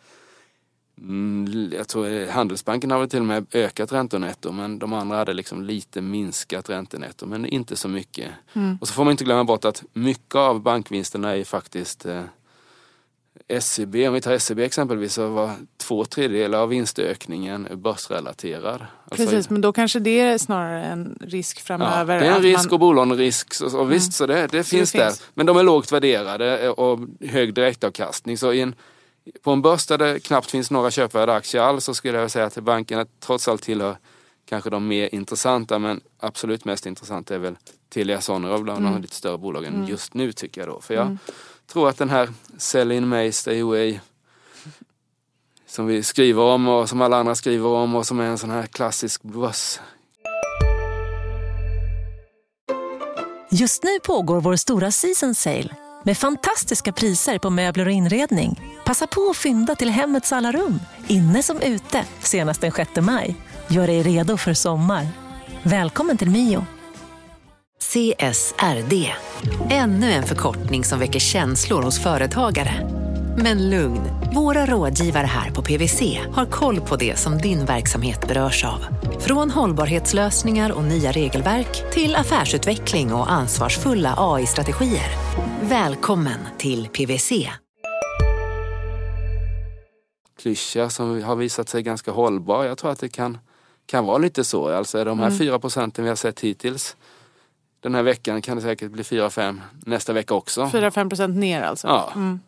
Mm, 1.00 1.72
jag 1.76 1.88
tror 1.88 2.08
eh, 2.12 2.28
Handelsbanken 2.28 2.90
har 2.90 2.98
väl 2.98 3.08
till 3.08 3.18
och 3.18 3.24
med 3.24 3.46
ökat 3.52 3.92
räntenetto 3.92 4.52
men 4.52 4.78
de 4.78 4.92
andra 4.92 5.16
hade 5.16 5.32
liksom 5.32 5.62
lite 5.62 6.00
minskat 6.00 6.70
räntenetto 6.70 7.26
men 7.26 7.46
inte 7.46 7.76
så 7.76 7.88
mycket. 7.88 8.28
Mm. 8.52 8.78
Och 8.80 8.88
så 8.88 8.94
får 8.94 9.04
man 9.04 9.10
inte 9.10 9.24
glömma 9.24 9.44
bort 9.44 9.64
att 9.64 9.84
mycket 9.92 10.34
av 10.34 10.60
bankvinsterna 10.60 11.36
är 11.36 11.44
faktiskt 11.44 12.06
eh, 13.48 13.60
SEB, 13.60 13.94
om 14.08 14.14
vi 14.14 14.20
tar 14.20 14.38
SEB 14.38 14.58
exempelvis 14.58 15.12
så 15.14 15.28
var 15.28 15.50
två 15.76 16.04
tredjedelar 16.04 16.58
av 16.58 16.68
vinstökningen 16.68 17.68
börsrelaterad. 17.74 18.86
Alltså, 19.04 19.26
Precis, 19.26 19.50
men 19.50 19.60
då 19.60 19.72
kanske 19.72 19.98
det 19.98 20.20
är 20.20 20.38
snarare 20.38 20.84
en 20.84 21.18
risk 21.20 21.58
Ja, 21.58 21.62
framöver. 21.64 22.20
det 22.20 22.26
är 22.26 22.32
en 22.36 22.42
risk 22.42 22.64
man- 22.64 22.72
och 22.72 22.80
bolagen 22.80 23.16
risk. 23.16 23.54
Så, 23.54 23.78
och 23.78 23.92
visst, 23.92 24.12
så 24.12 24.26
det, 24.26 24.46
det 24.46 24.64
finns 24.64 24.92
där. 24.92 25.06
finns. 25.06 25.22
Men 25.34 25.46
de 25.46 25.56
är 25.56 25.62
lågt 25.62 25.92
värderade 25.92 26.70
och 26.70 26.98
hög 27.20 27.54
direktavkastning. 27.54 28.38
Så 28.38 28.52
en, 28.52 28.74
på 29.42 29.50
en 29.50 29.62
börs 29.62 29.86
där 29.86 29.98
det 29.98 30.20
knappt 30.20 30.50
finns 30.50 30.70
några 30.70 30.90
köpvärda 30.90 31.34
aktier 31.34 31.62
alls 31.62 31.84
så 31.84 31.94
skulle 31.94 32.18
jag 32.18 32.30
säga 32.30 32.44
att 32.46 32.58
bankerna 32.58 33.06
trots 33.20 33.48
allt 33.48 33.62
tillhör 33.62 33.96
kanske 34.48 34.70
de 34.70 34.88
mer 34.88 35.14
intressanta 35.14 35.78
men 35.78 36.00
absolut 36.20 36.64
mest 36.64 36.86
intressanta 36.86 37.34
är 37.34 37.38
väl 37.38 37.56
Telia 37.94 38.20
Sonera 38.20 38.58
bland 38.58 38.78
Mm. 38.80 38.92
de 38.92 39.00
lite 39.02 39.14
större 39.14 39.38
bolagen 39.38 39.86
just 39.86 40.14
nu 40.14 40.32
tycker 40.32 40.60
jag 40.60 40.68
då. 40.68 40.80
För 40.80 40.94
jag 40.94 41.16
tror 41.72 41.88
att 41.88 41.98
den 41.98 42.10
här 42.10 42.28
Sell 42.58 42.92
in 42.92 43.08
May, 43.08 43.32
Stay 43.32 43.60
away 43.60 43.98
som 45.66 45.86
vi 45.86 46.02
skriver 46.02 46.42
om 46.42 46.68
och 46.68 46.88
som 46.88 47.00
alla 47.00 47.16
andra 47.16 47.34
skriver 47.34 47.68
om 47.68 47.94
och 47.94 48.06
som 48.06 48.20
är 48.20 48.24
en 48.24 48.38
sån 48.38 48.50
här 48.50 48.66
klassisk 48.66 49.22
börs 49.22 49.80
Just 53.50 53.82
nu 53.82 54.00
pågår 54.00 54.40
vår 54.40 54.56
stora 54.56 54.90
season 54.90 55.34
sale 55.34 55.76
med 56.04 56.18
fantastiska 56.18 56.92
priser 56.92 57.38
på 57.38 57.50
möbler 57.50 57.86
och 57.86 57.92
inredning. 57.92 58.60
Passa 58.84 59.06
på 59.06 59.30
att 59.30 59.36
fynda 59.36 59.74
till 59.74 59.90
hemmets 59.90 60.32
alla 60.32 60.52
rum, 60.52 60.80
inne 61.06 61.42
som 61.42 61.60
ute, 61.60 62.04
senast 62.20 62.60
den 62.60 62.72
6 62.72 62.90
maj. 63.00 63.36
Gör 63.68 63.86
dig 63.86 64.02
redo 64.02 64.36
för 64.36 64.54
sommar. 64.54 65.08
Välkommen 65.62 66.18
till 66.18 66.30
Mio. 66.30 66.66
CSRD. 67.88 69.12
Ännu 69.70 70.12
en 70.12 70.22
förkortning 70.22 70.84
som 70.84 70.98
väcker 70.98 71.18
känslor 71.18 71.82
hos 71.82 72.02
företagare. 72.02 72.90
Men 73.36 73.70
lugn, 73.70 74.00
våra 74.34 74.66
rådgivare 74.66 75.26
här 75.26 75.50
på 75.50 75.62
PWC 75.62 76.20
har 76.32 76.46
koll 76.46 76.80
på 76.80 76.96
det 76.96 77.18
som 77.18 77.38
din 77.38 77.64
verksamhet 77.64 78.28
berörs 78.28 78.64
av. 78.64 78.84
Från 79.20 79.50
hållbarhetslösningar 79.50 80.72
och 80.72 80.84
nya 80.84 81.12
regelverk 81.12 81.92
till 81.92 82.16
affärsutveckling 82.16 83.12
och 83.12 83.32
ansvarsfulla 83.32 84.14
AI-strategier. 84.18 85.10
Välkommen 85.62 86.38
till 86.58 86.88
PWC. 86.88 87.50
klyscha 90.42 90.90
som 90.90 91.22
har 91.22 91.36
visat 91.36 91.68
sig 91.68 91.82
ganska 91.82 92.10
hållbar. 92.10 92.64
Jag 92.64 92.78
tror 92.78 92.90
att 92.90 93.00
det 93.00 93.08
kan, 93.08 93.38
kan 93.86 94.06
vara 94.06 94.18
lite 94.18 94.44
så. 94.44 94.68
Alltså 94.68 95.04
de 95.04 95.18
här 95.18 95.30
fyra 95.30 95.58
procenten 95.58 96.04
vi 96.04 96.08
har 96.08 96.16
sett 96.16 96.40
hittills 96.40 96.96
den 97.80 97.94
här 97.94 98.02
veckan 98.02 98.42
kan 98.42 98.56
det 98.56 98.62
säkert 98.62 98.90
bli 98.90 99.02
4-5 99.02 99.60
nästa 99.86 100.12
vecka 100.12 100.34
också. 100.34 100.64
4-5 100.64 101.08
procent 101.08 101.36
ner 101.36 101.62
alltså. 101.62 101.86
Ja. 101.86 102.12
Mm. 102.14 102.40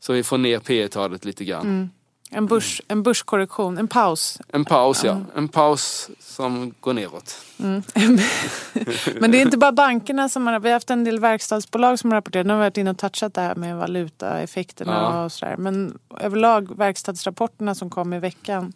Så 0.00 0.12
vi 0.12 0.22
får 0.22 0.38
ner 0.38 0.58
P 0.58 0.88
talet 0.88 1.24
lite 1.24 1.44
grann. 1.44 1.90
En, 2.30 2.46
börs, 2.46 2.82
en 2.88 3.02
börskorrektion, 3.02 3.78
en 3.78 3.88
paus. 3.88 4.38
En 4.48 4.64
paus 4.64 5.04
ja. 5.04 5.20
En 5.34 5.48
paus 5.48 6.10
som 6.20 6.74
går 6.80 6.92
neråt. 6.92 7.40
Men 7.56 9.30
det 9.30 9.38
är 9.38 9.42
inte 9.42 9.58
bara 9.58 9.72
bankerna 9.72 10.28
som 10.28 10.46
har... 10.46 10.60
Vi 10.60 10.68
har 10.68 10.74
haft 10.74 10.90
en 10.90 11.04
del 11.04 11.18
verkstadsbolag 11.18 11.98
som 11.98 12.10
har 12.10 12.16
rapporterat. 12.16 12.46
Nu 12.46 12.52
har 12.52 12.58
vi 12.58 12.64
varit 12.64 12.76
inne 12.76 12.90
och 12.90 12.98
touchat 12.98 13.34
det 13.34 13.40
här 13.40 13.54
med 13.54 13.76
valutaeffekterna 13.76 14.92
Ja. 14.92 15.24
och 15.24 15.32
sådär. 15.32 15.56
Men 15.56 15.98
överlag 16.20 16.76
verkstadsrapporterna 16.78 17.74
som 17.74 17.90
kom 17.90 18.12
i 18.12 18.18
veckan. 18.18 18.72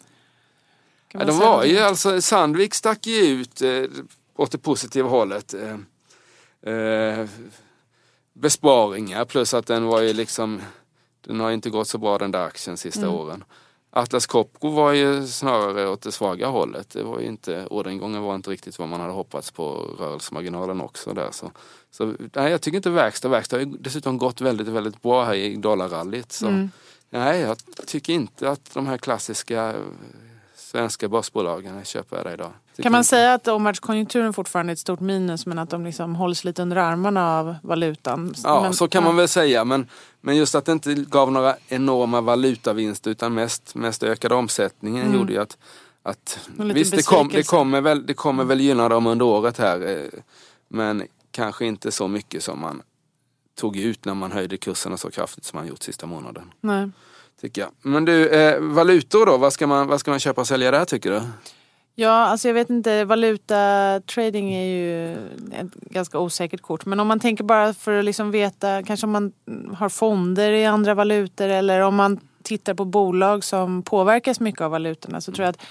kan 1.07 1.21
Ja, 1.21 1.27
de 1.27 1.37
var 1.39 1.63
ju 1.63 1.79
alltså, 1.79 2.21
Sandvik 2.21 2.73
stack 2.73 3.07
ju 3.07 3.21
ut 3.23 3.61
eh, 3.61 3.83
åt 4.35 4.51
det 4.51 4.57
positiva 4.57 5.09
hållet. 5.09 5.53
Eh, 5.53 5.77
eh, 6.65 7.25
besparingar 8.33 9.25
plus 9.25 9.53
att 9.53 9.67
den 9.67 9.85
var 9.85 10.01
ju 10.01 10.13
liksom 10.13 10.61
Den 11.21 11.39
har 11.39 11.51
inte 11.51 11.69
gått 11.69 11.87
så 11.87 11.97
bra 11.97 12.17
den 12.17 12.31
där 12.31 12.45
aktien 12.45 12.77
sista 12.77 13.01
Mm. 13.01 13.13
åren. 13.15 13.43
Atlas 13.93 14.25
Copco 14.25 14.69
var 14.69 14.91
ju 14.91 15.27
snarare 15.27 15.87
åt 15.87 16.01
det 16.01 16.11
svaga 16.11 16.47
hållet. 16.47 16.89
Det 16.89 17.03
var 17.03 17.19
ju 17.19 17.25
inte, 17.25 17.65
orderingången 17.69 18.21
var 18.21 18.35
inte 18.35 18.49
riktigt 18.49 18.79
vad 18.79 18.87
man 18.89 18.99
hade 19.01 19.13
hoppats 19.13 19.51
på 19.51 19.73
rörelsemarginalen 19.99 20.81
också 20.81 21.13
där. 21.13 21.29
Så, 21.31 21.51
så 21.91 22.13
nej, 22.35 22.51
jag 22.51 22.61
tycker 22.61 22.75
inte 22.77 22.89
verkstad, 22.89 23.29
verkstad 23.29 23.55
har 23.57 23.61
ju 23.65 23.71
dessutom 23.79 24.17
gått 24.17 24.41
väldigt, 24.41 24.67
väldigt 24.67 25.01
bra 25.01 25.23
här 25.23 25.33
i 25.33 25.55
dollarrallyt. 25.55 26.31
Så, 26.31 26.47
Mm. 26.47 26.71
Nej, 27.09 27.39
jag 27.41 27.57
tycker 27.85 28.13
inte 28.13 28.49
att 28.49 28.73
de 28.73 28.87
här 28.87 28.97
klassiska 28.97 29.75
svenska 30.71 31.09
börsbolagen 31.09 31.77
är 31.77 31.83
köpvärda 31.83 32.33
idag. 32.33 32.51
Kan 32.83 32.91
man 32.91 33.03
säga 33.03 33.33
att 33.33 33.47
omvärldskonjunkturen 33.47 34.33
fortfarande 34.33 34.71
är 34.71 34.73
ett 34.73 34.79
stort 34.79 34.99
minus 34.99 35.45
men 35.45 35.59
att 35.59 35.69
de 35.69 35.85
liksom 35.85 36.15
hålls 36.15 36.43
lite 36.43 36.61
under 36.61 36.77
armarna 36.77 37.39
av 37.39 37.55
valutan? 37.63 38.33
Ja, 38.43 38.61
men, 38.61 38.73
så 38.73 38.87
kan 38.87 39.03
man 39.03 39.15
väl 39.15 39.27
säga. 39.27 39.65
Men, 39.65 39.87
men 40.21 40.37
just 40.37 40.55
att 40.55 40.65
det 40.65 40.71
inte 40.71 40.93
gav 40.93 41.31
några 41.31 41.55
enorma 41.67 42.21
valutavinster 42.21 43.11
utan 43.11 43.33
mest, 43.33 43.75
mest 43.75 44.03
ökade 44.03 44.35
omsättningen 44.35 45.05
Mm. 45.05 45.17
gjorde 45.19 45.33
ju 45.33 45.39
att, 45.41 45.57
att 46.03 46.49
visst 46.57 46.95
det, 46.95 47.05
kom, 47.05 47.27
det, 47.27 47.47
kommer 47.47 47.81
väl, 47.81 48.05
det 48.05 48.13
kommer 48.13 48.43
väl 48.43 48.59
gynna 48.59 48.89
dem 48.89 49.07
under 49.07 49.25
året 49.25 49.57
här. 49.57 49.87
eh, 49.89 50.19
Men 50.67 51.03
kanske 51.31 51.65
inte 51.65 51.91
så 51.91 52.07
mycket 52.07 52.43
som 52.43 52.59
man 52.59 52.81
tog 53.55 53.77
ut 53.77 54.05
när 54.05 54.13
man 54.13 54.31
höjde 54.31 54.57
kurserna 54.57 54.97
så 54.97 55.11
kraftigt 55.11 55.45
som 55.45 55.57
man 55.59 55.67
gjort 55.67 55.83
sista 55.83 56.05
månaden. 56.05 56.53
Nej. 56.61 56.89
Tycker 57.41 57.61
jag. 57.61 57.71
Men 57.81 58.05
du, 58.05 58.29
eh, 58.29 58.59
valutor 58.59 59.25
då? 59.25 59.37
Vad 59.37 59.53
ska, 59.53 59.67
man, 59.67 59.87
vad 59.87 59.99
ska 59.99 60.11
man 60.11 60.19
köpa 60.19 60.41
och 60.41 60.47
sälja 60.47 60.71
där 60.71 60.85
tycker 60.85 61.11
du? 61.11 61.21
Ja, 61.95 62.09
alltså 62.09 62.47
jag 62.47 62.53
vet 62.53 62.69
inte. 62.69 63.05
Valutatrading 63.05 64.53
är 64.53 64.65
ju 64.65 65.13
ett 65.51 65.73
ganska 65.73 66.19
osäkert 66.19 66.61
kort. 66.61 66.85
Men 66.85 66.99
om 66.99 67.07
man 67.07 67.19
tänker 67.19 67.43
bara 67.43 67.73
för 67.73 67.99
att 67.99 68.05
liksom 68.05 68.31
veta, 68.31 68.83
kanske 68.83 69.05
om 69.05 69.11
man 69.11 69.33
har 69.73 69.89
fonder 69.89 70.51
i 70.51 70.65
andra 70.65 70.93
valutor 70.93 71.47
eller 71.47 71.81
om 71.81 71.95
man 71.95 72.19
tittar 72.43 72.73
på 72.73 72.85
bolag 72.85 73.43
som 73.43 73.83
påverkas 73.83 74.39
mycket 74.39 74.61
av 74.61 74.71
valutorna 74.71 75.21
så 75.21 75.31
tror 75.31 75.45
jag 75.45 75.49
att 75.49 75.61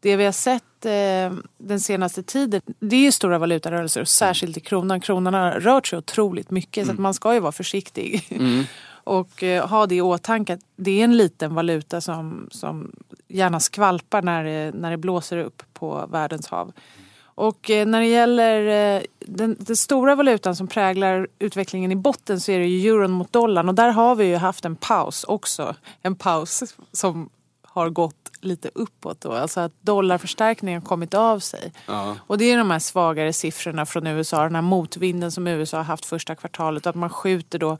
det 0.00 0.16
vi 0.16 0.24
har 0.24 0.32
sett 0.32 0.84
eh, 0.84 1.38
den 1.58 1.80
senaste 1.80 2.22
tiden, 2.22 2.60
det 2.78 2.96
är 2.96 3.00
ju 3.00 3.12
stora 3.12 3.38
valutarörelser 3.38 4.00
och 4.00 4.08
särskilt 4.08 4.56
i 4.56 4.60
kronan. 4.60 5.00
Kronan 5.00 5.34
har 5.34 5.52
rört 5.52 5.86
sig 5.86 5.98
otroligt 5.98 6.50
mycket 6.50 6.86
så 6.86 6.92
att 6.92 6.98
man 6.98 7.14
ska 7.14 7.34
ju 7.34 7.40
vara 7.40 7.52
försiktig. 7.52 8.26
Mm. 8.30 8.64
Och 9.06 9.42
eh, 9.42 9.68
ha 9.68 9.86
det 9.86 9.94
i 9.94 10.00
åtanke 10.00 10.54
att 10.54 10.60
det 10.76 11.00
är 11.00 11.04
en 11.04 11.16
liten 11.16 11.54
valuta 11.54 12.00
som, 12.00 12.48
som 12.50 12.92
gärna 13.28 13.60
skvalpar 13.60 14.22
när 14.22 14.44
det, 14.44 14.72
när 14.74 14.90
det 14.90 14.96
blåser 14.96 15.38
upp 15.38 15.62
på 15.72 16.06
världens 16.10 16.46
hav. 16.46 16.72
Och 17.18 17.70
eh, 17.70 17.86
när 17.86 18.00
det 18.00 18.06
gäller 18.06 18.96
eh, 18.96 19.02
den, 19.18 19.56
den 19.58 19.76
stora 19.76 20.14
valutan 20.14 20.56
som 20.56 20.66
präglar 20.66 21.28
utvecklingen 21.38 21.92
i 21.92 21.96
botten 21.96 22.40
så 22.40 22.52
är 22.52 22.58
det 22.58 22.66
ju 22.66 22.88
euron 22.88 23.10
mot 23.10 23.32
dollarn 23.32 23.68
och 23.68 23.74
där 23.74 23.90
har 23.90 24.14
vi 24.14 24.24
ju 24.24 24.36
haft 24.36 24.64
en 24.64 24.76
paus 24.76 25.24
också. 25.24 25.74
En 26.02 26.14
paus 26.14 26.74
som 26.92 27.30
har 27.62 27.90
gått 27.90 28.30
lite 28.40 28.70
uppåt 28.74 29.20
då. 29.20 29.32
Alltså 29.32 29.60
att 29.60 29.72
dollarförstärkningen 29.80 30.82
kommit 30.82 31.14
av 31.14 31.38
sig. 31.38 31.72
Ja. 31.86 32.16
Och 32.26 32.38
det 32.38 32.44
är 32.44 32.58
de 32.58 32.70
här 32.70 32.78
svagare 32.78 33.32
siffrorna 33.32 33.86
från 33.86 34.06
USA, 34.06 34.42
den 34.42 34.54
här 34.54 34.62
motvinden 34.62 35.32
som 35.32 35.46
USA 35.46 35.76
har 35.76 35.84
haft 35.84 36.06
första 36.06 36.34
kvartalet. 36.34 36.86
Att 36.86 36.94
man 36.94 37.10
skjuter 37.10 37.58
då 37.58 37.78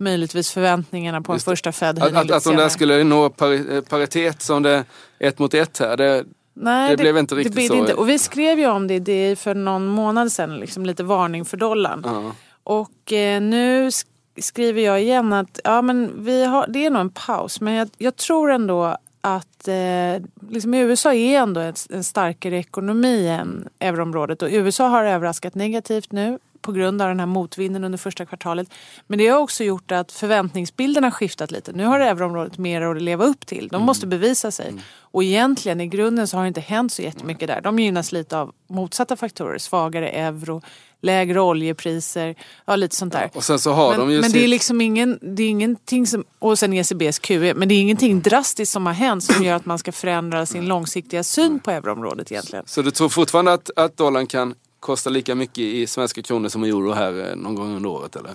möjligtvis 0.00 0.50
förväntningarna 0.50 1.22
på 1.22 1.32
en 1.32 1.38
det. 1.38 1.44
första 1.44 1.68
Att, 1.68 1.76
Fed-höjning 1.76 2.16
att, 2.18 2.24
lite 2.24 2.36
att 2.36 2.44
de 2.44 2.56
där 2.56 2.68
skulle 2.68 3.04
nå 3.04 3.28
pari- 3.28 3.74
eh, 3.76 3.80
paritet 3.80 4.42
som 4.42 4.62
det 4.62 4.84
ett 5.18 5.38
mot 5.38 5.54
ett 5.54 5.78
här. 5.78 5.96
Det, 5.96 6.24
Nej, 6.54 6.90
det 6.90 6.96
blev 6.96 7.18
inte 7.18 7.34
riktigt 7.34 7.56
det 7.56 7.66
så. 7.68 7.74
Inte. 7.74 7.94
Och 7.94 8.08
vi 8.08 8.18
skrev 8.18 8.58
ju 8.58 8.66
om 8.66 8.86
det, 8.86 8.98
det 8.98 9.38
för 9.38 9.54
någon 9.54 9.86
månad 9.86 10.32
sedan, 10.32 10.56
liksom 10.56 10.86
lite 10.86 11.02
varning 11.04 11.44
för 11.44 11.56
dollarn. 11.56 12.02
ja. 12.04 12.32
Och 12.64 13.12
eh, 13.12 13.40
nu 13.42 13.88
sk- 13.88 14.06
skriver 14.40 14.82
jag 14.82 15.02
igen 15.02 15.32
att 15.32 15.60
ja, 15.64 15.82
men 15.82 16.24
vi 16.24 16.44
har, 16.44 16.66
det 16.68 16.86
är 16.86 16.90
nog 16.90 17.00
en 17.00 17.10
paus. 17.10 17.60
Men 17.60 17.74
jag, 17.74 17.88
jag 17.98 18.16
tror 18.16 18.50
ändå 18.50 18.96
att 19.20 19.68
eh, 19.68 20.22
liksom 20.50 20.74
USA 20.74 21.14
är 21.14 21.38
ändå 21.38 21.60
en, 21.60 21.74
en 21.90 22.04
starkare 22.04 22.58
ekonomi 22.58 23.28
än 23.28 23.68
euroområdet. 23.80 24.42
Och 24.42 24.48
USA 24.52 24.88
har 24.88 25.04
överraskat 25.04 25.54
negativt 25.54 26.12
nu 26.12 26.38
på 26.62 26.72
grund 26.72 27.02
av 27.02 27.08
den 27.08 27.20
här 27.20 27.26
motvinden 27.26 27.84
under 27.84 27.98
första 27.98 28.26
kvartalet. 28.26 28.68
Men 29.06 29.18
det 29.18 29.26
har 29.26 29.38
också 29.38 29.64
gjort 29.64 29.92
att 29.92 30.12
förväntningsbilden 30.12 31.04
har 31.04 31.10
skiftat 31.10 31.50
lite. 31.50 31.72
Nu 31.72 31.84
har 31.84 32.00
euroområdet 32.00 32.58
mer 32.58 32.82
att 32.82 33.02
leva 33.02 33.24
upp 33.24 33.46
till. 33.46 33.68
De 33.68 33.82
måste 33.82 34.06
bevisa 34.06 34.50
sig. 34.50 34.74
Och 35.12 35.24
egentligen 35.24 35.80
i 35.80 35.86
grunden 35.86 36.28
så 36.28 36.36
har 36.36 36.44
det 36.44 36.48
inte 36.48 36.60
hänt 36.60 36.92
så 36.92 37.02
jättemycket 37.02 37.48
där. 37.48 37.60
De 37.60 37.78
gynnas 37.78 38.12
lite 38.12 38.38
av 38.38 38.52
motsatta 38.68 39.16
faktorer. 39.16 39.58
Svagare 39.58 40.08
euro, 40.08 40.62
lägre 41.02 41.40
oljepriser, 41.40 42.34
ja 42.64 42.76
lite 42.76 42.96
sånt 42.96 43.12
där. 43.12 43.30
Och 43.34 43.44
sen 43.44 43.58
så 43.58 43.72
har 43.72 43.90
men 43.90 44.00
de 44.00 44.10
ju 44.10 44.20
men 44.20 44.30
sitt... 44.30 44.32
det 44.32 44.44
är 44.44 44.48
liksom 44.48 44.80
ingen, 44.80 45.18
det 45.22 45.42
är 45.42 45.48
ingenting 45.48 46.06
som, 46.06 46.24
och 46.38 46.58
sen 46.58 46.72
ECBs 46.72 47.18
QE, 47.18 47.54
men 47.54 47.68
det 47.68 47.74
är 47.74 47.80
ingenting 47.80 48.20
drastiskt 48.20 48.72
som 48.72 48.86
har 48.86 48.92
hänt 48.92 49.24
som 49.24 49.44
gör 49.44 49.54
att 49.54 49.66
man 49.66 49.78
ska 49.78 49.92
förändra 50.02 50.46
sin 50.46 50.66
långsiktiga 50.66 51.24
syn 51.24 51.60
på 51.60 51.70
euroområdet 51.70 52.32
egentligen. 52.32 52.64
Så 52.66 52.82
du 52.82 52.90
tror 52.90 53.08
fortfarande 53.08 53.52
att, 53.52 53.70
att 53.76 53.96
dollarn 53.96 54.26
kan, 54.26 54.54
kostar 54.80 55.10
lika 55.10 55.34
mycket 55.34 55.58
i 55.58 55.86
svenska 55.86 56.22
kronor 56.22 56.48
som 56.48 56.64
euro 56.64 56.92
här 56.92 57.30
eh, 57.30 57.36
någon 57.36 57.54
gång 57.54 57.76
under 57.76 57.88
året 57.90 58.16
eller? 58.16 58.30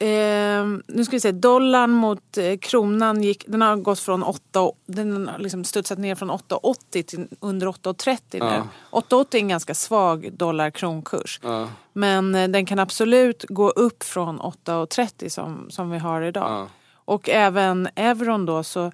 Eh, 0.00 0.66
nu 0.86 1.04
ska 1.04 1.16
vi 1.16 1.20
se, 1.20 1.32
dollarn 1.32 1.90
mot 1.90 2.38
eh, 2.38 2.58
kronan 2.58 3.22
gick, 3.22 3.44
den 3.46 3.62
har 3.62 3.76
gått 3.76 4.00
från 4.00 4.22
8, 4.22 4.70
den 4.86 5.28
har 5.28 5.38
liksom 5.38 5.64
studsat 5.64 5.98
ner 5.98 6.14
från 6.14 6.30
8,80 6.30 7.02
till 7.02 7.28
under 7.40 7.66
8,30 7.66 8.18
nu. 8.32 8.38
Ja. 8.38 8.66
8,80 8.90 9.34
är 9.34 9.38
en 9.38 9.48
ganska 9.48 9.74
svag 9.74 10.32
dollar-kronkurs. 10.32 11.40
Ja, 11.42 11.68
Men 11.92 12.34
eh, 12.34 12.48
den 12.48 12.66
kan 12.66 12.78
absolut 12.78 13.44
gå 13.48 13.70
upp 13.70 14.02
från 14.02 14.40
8,30 14.40 15.28
som, 15.28 15.70
som 15.70 15.90
vi 15.90 15.98
har 15.98 16.22
idag. 16.22 16.50
ja, 16.50 16.68
Och 17.04 17.28
även 17.28 17.88
euron 17.94 18.46
då 18.46 18.64
så 18.64 18.92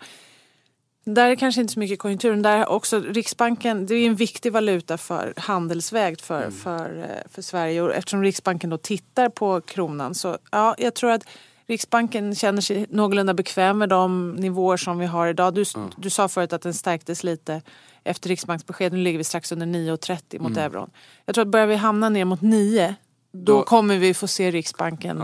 där 1.05 1.31
är 1.31 1.37
kanske 1.37 1.61
inte 1.61 1.73
så 1.73 1.79
mycket 1.79 1.99
konjunkturen. 1.99 2.43
Där 2.43 2.57
är 2.59 2.69
också 2.69 3.01
Riksbanken, 3.01 3.87
det 3.87 3.95
är 3.95 4.07
en 4.07 4.15
viktig 4.15 4.53
valuta 4.53 4.99
för 4.99 5.35
handelsväg 5.37 6.21
för, 6.21 6.51
för, 6.51 6.99
eh, 6.99 7.31
för 7.33 7.43
Sverige. 7.43 7.83
Och 7.83 7.95
eftersom 7.95 8.23
Riksbanken 8.23 8.71
då 8.71 8.79
tittar 8.79 9.29
på 9.29 9.61
kronan 9.61 10.15
så 10.15 10.39
ja, 10.51 10.75
jag 10.79 10.95
tror 10.95 11.11
att 11.11 11.25
Riksbanken 11.67 12.35
känner 12.35 12.61
sig 12.61 12.87
någorlunda 12.91 13.35
bekväm 13.35 13.79
med 13.79 13.89
de 13.89 14.33
nivåer 14.33 14.77
som 14.77 14.99
vi 14.99 15.07
har 15.07 15.27
idag. 15.27 15.55
Du, 15.55 15.65
du 15.97 16.11
sa 16.11 16.29
förut 16.29 16.53
att 16.53 16.63
den 16.63 16.75
stärktes 16.75 17.25
lite 17.25 17.63
efter 18.05 18.29
Riksbanksbesked. 18.29 18.93
Nu 18.93 18.99
ligger 18.99 19.19
vi 19.19 19.25
strax 19.25 19.53
under 19.53 19.67
9,30 19.67 20.39
mot 20.39 20.57
euron. 20.57 20.91
Jag 21.27 21.35
tror 21.35 21.43
att 21.43 21.49
börjar 21.51 21.67
vi 21.67 21.75
hamna 21.77 22.09
ner 22.09 22.25
mot 22.25 22.41
9 22.41 22.95
då, 23.33 23.53
Då- 23.53 23.63
kommer 23.63 23.99
vi 23.99 24.15
få 24.15 24.27
se 24.27 24.51
Riksbanken 24.51 25.23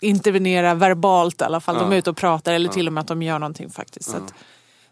intervenera 0.00 0.74
verbalt 0.74 1.40
i 1.40 1.44
alla 1.44 1.60
fall. 1.60 1.74
De 1.74 1.88
är 1.88 1.92
Ja. 1.92 1.98
ute 1.98 2.10
och 2.10 2.16
pratar 2.16 2.52
eller 2.52 2.68
till 2.68 2.86
och 2.86 2.92
med 2.92 3.00
att 3.00 3.06
de 3.08 3.22
gör 3.22 3.38
någonting 3.38 3.70
faktiskt. 3.70 4.10
Så 4.10 4.16
att, 4.16 4.34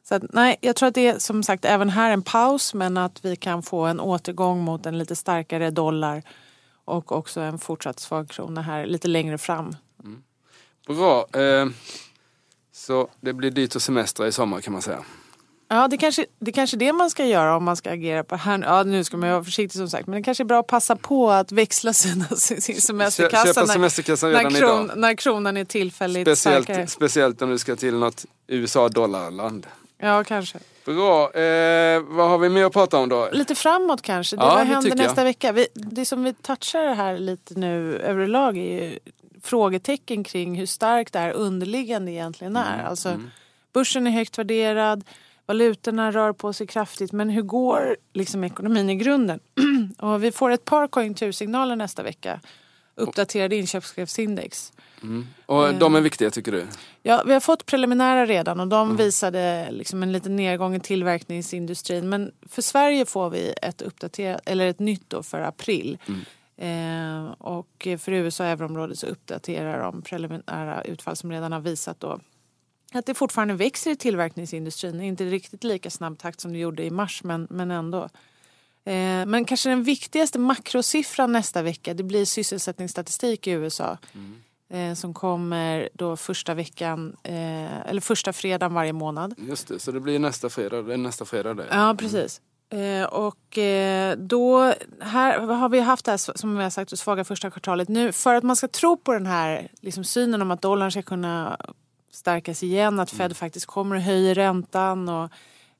så 0.08 0.14
att, 0.14 0.22
nej, 0.32 0.56
jag 0.60 0.76
tror 0.76 0.88
att 0.88 0.94
det 0.94 1.06
är 1.06 1.18
som 1.18 1.42
sagt 1.42 1.64
även 1.64 1.90
här 1.90 2.10
en 2.10 2.22
paus 2.22 2.74
men 2.74 2.96
att 2.96 3.24
vi 3.24 3.36
kan 3.36 3.62
få 3.62 3.84
en 3.84 4.00
återgång 4.00 4.60
mot 4.60 4.86
en 4.86 4.98
lite 4.98 5.16
starkare 5.16 5.70
dollar 5.70 6.22
och 6.84 7.12
också 7.12 7.40
en 7.40 7.58
fortsatt 7.58 8.00
svag 8.00 8.28
krona 8.28 8.62
här 8.62 8.86
lite 8.86 9.08
längre 9.08 9.38
fram. 9.38 9.76
Bra. 10.86 11.26
Eh, 11.40 11.66
så 12.72 13.08
det 13.20 13.32
blir 13.32 13.50
dyrt 13.50 13.76
att 13.76 13.82
semestra 13.82 14.26
i 14.26 14.32
sommar 14.32 14.60
kan 14.60 14.72
man 14.72 14.82
säga. 14.82 15.04
Ja, 15.68 15.88
det 15.88 15.98
kanske, 15.98 16.26
det 16.38 16.52
kanske 16.52 16.76
är 16.76 16.78
det 16.78 16.92
man 16.92 17.10
ska 17.10 17.24
göra 17.24 17.56
om 17.56 17.64
man 17.64 17.76
ska 17.76 17.90
agera 17.90 18.24
på 18.24 18.36
här. 18.36 18.62
Ja, 18.62 18.82
nu 18.82 19.04
ska 19.04 19.16
man 19.16 19.30
vara 19.30 19.44
försiktig 19.44 19.78
som 19.78 19.88
sagt. 19.90 20.06
Men 20.06 20.16
det 20.16 20.22
kanske 20.22 20.42
är 20.42 20.44
bra 20.44 20.60
att 20.60 20.66
passa 20.66 20.96
på 20.96 21.30
att 21.30 21.52
växla 21.52 21.92
sina, 21.92 22.24
sin 22.36 22.80
semesterkassa. 22.80 23.46
Köpa 23.46 23.60
när- 23.60 23.72
semesterkassan 23.72 24.32
när, 24.32 24.38
redan 24.38 24.52
kron, 24.54 24.84
idag. 24.84 24.98
när 24.98 25.14
kronan 25.14 25.56
är 25.56 25.64
tillfälligt 25.64 26.38
starkare. 26.38 26.62
Speciellt, 26.64 26.90
speciellt 26.90 27.42
om 27.42 27.50
du 27.50 27.58
ska 27.58 27.76
till 27.76 27.94
något 27.94 28.24
USA-dollarland. 28.46 29.66
Ja, 30.08 30.24
kanske. 30.24 30.58
Bra. 30.84 31.32
Eh, 31.34 32.00
vad 32.02 32.28
har 32.30 32.38
vi 32.38 32.48
mer 32.48 32.64
att 32.64 32.72
prata 32.72 32.98
om 32.98 33.08
då? 33.08 33.28
Lite 33.32 33.54
framåt 33.54 34.02
kanske. 34.02 34.36
Det, 34.36 34.42
Ja, 34.42 34.54
vad 34.54 34.66
händer 34.66 34.82
tycker 34.90 34.96
jag. 34.98 35.04
nästa 35.04 35.24
vecka? 35.24 35.52
Vi, 35.52 35.66
det 35.74 36.04
som 36.04 36.24
vi 36.24 36.32
touchar 36.34 36.94
här 36.94 37.18
lite 37.18 37.54
nu 37.58 37.96
överlag 37.96 38.56
är 38.58 38.62
ju 38.82 38.98
frågetecken 39.42 40.24
kring 40.24 40.54
hur 40.58 40.66
starkt 40.66 41.12
det 41.12 41.18
här 41.18 41.30
underliggande 41.32 42.12
egentligen 42.12 42.56
är. 42.56 42.74
Mm, 42.74 42.86
Alltså, 42.86 43.20
Börsen 43.72 44.06
är 44.06 44.10
högt 44.10 44.38
värderad, 44.38 45.04
valutorna 45.46 46.10
rör 46.12 46.32
på 46.32 46.52
sig 46.52 46.66
kraftigt 46.66 47.12
men 47.12 47.30
hur 47.30 47.42
går 47.42 47.96
liksom 48.12 48.44
ekonomin 48.44 48.90
i 48.90 48.94
grunden? 48.96 49.40
Och 49.98 50.24
vi 50.24 50.32
får 50.32 50.50
ett 50.50 50.64
par 50.64 50.86
konjunktursignaler 50.88 51.76
nästa 51.76 52.02
vecka. 52.02 52.40
Uppdaterade 52.96 53.56
inköpschefsindex. 53.56 54.72
Och 55.46 55.68
Eh. 55.68 55.78
de 55.78 55.94
är 55.94 56.00
viktiga 56.00 56.30
tycker 56.30 56.52
du? 56.52 56.66
Ja, 57.02 57.22
vi 57.26 57.32
har 57.32 57.40
fått 57.40 57.66
preliminära 57.66 58.26
redan 58.26 58.60
och 58.60 58.68
de 58.68 58.96
visade 58.96 59.68
liksom 59.70 60.02
en 60.02 60.12
liten 60.12 60.36
nedgång 60.36 60.74
i 60.74 60.80
tillverkningsindustrin. 60.80 62.08
Men 62.08 62.32
för 62.48 62.62
Sverige 62.62 63.06
får 63.06 63.30
vi 63.30 63.54
ett 63.62 63.82
uppdaterat, 63.82 64.40
eller 64.44 64.66
ett 64.66 64.78
nytt 64.78 65.10
då 65.10 65.22
för 65.22 65.40
april. 65.40 65.98
Eh, 66.56 67.24
och 67.38 67.88
för 67.98 68.12
USA 68.12 68.44
och 68.44 68.50
euroområdet 68.50 68.98
så 68.98 69.06
uppdaterar 69.06 69.82
de 69.82 70.02
preliminära 70.02 70.82
utfall 70.82 71.16
som 71.16 71.30
redan 71.32 71.52
har 71.52 71.60
visat 71.60 72.00
då 72.00 72.20
att 72.98 73.06
det 73.06 73.14
fortfarande 73.14 73.54
växer 73.54 73.90
i 73.90 73.96
tillverkningsindustrin. 73.96 75.00
Inte 75.00 75.24
riktigt 75.24 75.64
lika 75.64 75.90
snabb 75.90 76.18
takt 76.18 76.40
som 76.40 76.52
det 76.52 76.58
gjorde 76.58 76.84
i 76.84 76.90
mars 76.90 77.24
men, 77.24 77.46
men 77.50 77.70
ändå. 77.70 78.08
Eh, 78.86 79.26
men 79.26 79.44
kanske 79.44 79.68
den 79.68 79.82
viktigaste 79.82 80.38
makrosiffran 80.38 81.32
nästa 81.32 81.62
vecka 81.62 81.94
det 81.94 82.02
blir 82.02 82.24
sysselsättningsstatistik 82.24 83.46
i 83.46 83.50
USA. 83.50 83.98
Eh, 84.70 84.94
som 84.94 85.14
kommer 85.14 85.88
då 85.94 86.16
första 86.16 86.54
veckan, 86.54 87.16
eh, 87.22 87.88
eller 87.88 88.00
första 88.00 88.32
fredagen 88.32 88.74
varje 88.74 88.92
månad. 88.92 89.34
Just 89.38 89.68
det, 89.68 89.78
så 89.78 89.92
det 89.92 90.00
blir 90.00 90.18
nästa 90.18 90.50
fredag. 90.50 90.82
Det 90.82 90.94
är 90.94 90.98
nästa 90.98 91.24
fredag 91.24 91.54
det. 91.54 91.66
Ja, 91.70 91.94
precis. 91.98 92.40
Eh, 92.70 93.04
och 93.04 93.58
då, 94.16 94.74
här 95.00 95.38
har 95.38 95.68
vi 95.68 95.80
haft 95.80 96.04
det 96.04 96.10
här 96.10 96.38
som 96.38 96.56
vi 96.56 96.62
har 96.62 96.70
sagt, 96.70 96.90
det 96.90 96.96
svaga 96.96 97.24
första 97.24 97.50
kvartalet. 97.50 97.88
Nu, 97.88 98.12
för 98.12 98.34
att 98.34 98.44
man 98.44 98.56
ska 98.56 98.68
tro 98.68 98.96
på 98.96 99.12
den 99.12 99.26
här 99.26 99.68
liksom, 99.80 100.04
synen 100.04 100.42
om 100.42 100.50
att 100.50 100.62
dollarn 100.62 100.90
ska 100.90 101.02
kunna 101.02 101.56
stärkas 102.12 102.62
igen, 102.62 103.00
att 103.00 103.10
Fed 103.10 103.36
faktiskt 103.36 103.66
kommer 103.66 103.96
och 103.96 104.02
höjer 104.02 104.34
räntan 104.34 105.08
och 105.08 105.30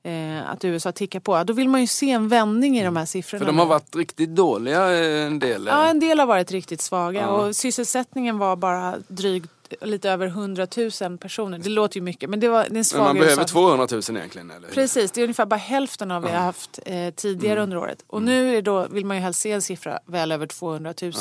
eh, 0.05 0.49
att 0.51 0.65
USA 0.65 0.91
tickar 0.91 1.19
på. 1.19 1.43
Då 1.43 1.53
vill 1.53 1.69
man 1.69 1.81
ju 1.81 1.87
se 1.87 2.11
en 2.11 2.27
vändning 2.27 2.77
i 2.77 2.83
de 2.83 2.95
här 2.95 3.05
siffrorna. 3.05 3.39
För 3.39 3.45
de 3.51 3.57
har 3.57 3.65
nu. 3.65 3.69
varit 3.69 3.95
riktigt 3.95 4.29
dåliga 4.35 4.91
eh, 4.99 5.25
en 5.27 5.39
del. 5.39 5.67
eh. 5.67 5.73
Ja, 5.73 5.87
en 5.89 5.99
del 5.99 6.19
har 6.19 6.25
varit 6.27 6.51
riktigt 6.51 6.81
svaga 6.81 7.21
Ja. 7.21 7.27
och 7.27 7.55
sysselsättningen 7.55 8.37
var 8.37 8.55
bara 8.55 8.95
drygt 9.07 9.49
lite 9.81 10.09
över 10.09 10.27
100 10.27 10.67
000 11.01 11.17
personer. 11.17 11.57
Det 11.59 11.69
låter 11.69 11.95
ju 11.97 12.01
mycket 12.01 12.29
men 12.29 12.39
det 12.39 12.47
var 12.49 12.65
det 12.69 12.79
är 12.79 12.79
en 12.79 12.85
Men 12.93 13.03
man 13.03 13.15
behöver 13.15 13.41
USA. 13.41 13.47
200 13.47 13.87
000 13.91 14.01
egentligen. 14.17 14.51
Eller? 14.51 14.67
Precis, 14.67 15.11
det 15.11 15.21
är 15.21 15.23
ungefär 15.23 15.45
bara 15.45 15.55
hälften 15.55 16.11
av 16.11 16.21
vad 16.21 16.31
vi 16.31 16.37
har 16.37 16.43
haft 16.43 16.79
eh, 16.85 17.09
tidigare 17.13 17.53
Mm. 17.59 17.63
under 17.63 17.77
året. 17.77 18.03
Och 18.07 18.21
nu 18.21 18.49
är 18.49 18.53
det 18.53 18.61
då, 18.61 18.87
vill 18.87 19.05
man 19.05 19.17
ju 19.17 19.23
helst 19.23 19.39
se 19.41 19.51
en 19.51 19.61
siffra 19.61 19.99
väl 20.05 20.31
över 20.31 20.47
200 20.47 20.93
000 21.01 21.11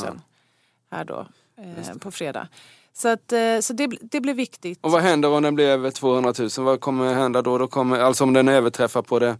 här 0.90 1.04
då 1.04 1.26
eh, 1.58 1.96
på 1.98 2.10
fredag. 2.10 2.48
Så, 2.96 3.08
att, 3.08 3.32
eh, 3.32 3.58
så 3.60 3.72
det, 3.72 3.86
det 4.00 4.20
blir 4.20 4.34
viktigt. 4.34 4.78
Och 4.82 4.90
vad 4.90 5.02
händer 5.02 5.30
om 5.30 5.42
den 5.42 5.54
blir 5.54 5.68
över 5.68 5.90
200 5.90 6.32
000? 6.38 6.50
Vad 6.58 6.80
kommer 6.80 7.14
hända 7.14 7.42
då? 7.42 7.58
då 7.58 7.66
kommer, 7.66 8.00
alltså 8.00 8.24
om 8.24 8.32
den 8.32 8.48
överträffar 8.48 9.02
på 9.02 9.18
det 9.18 9.36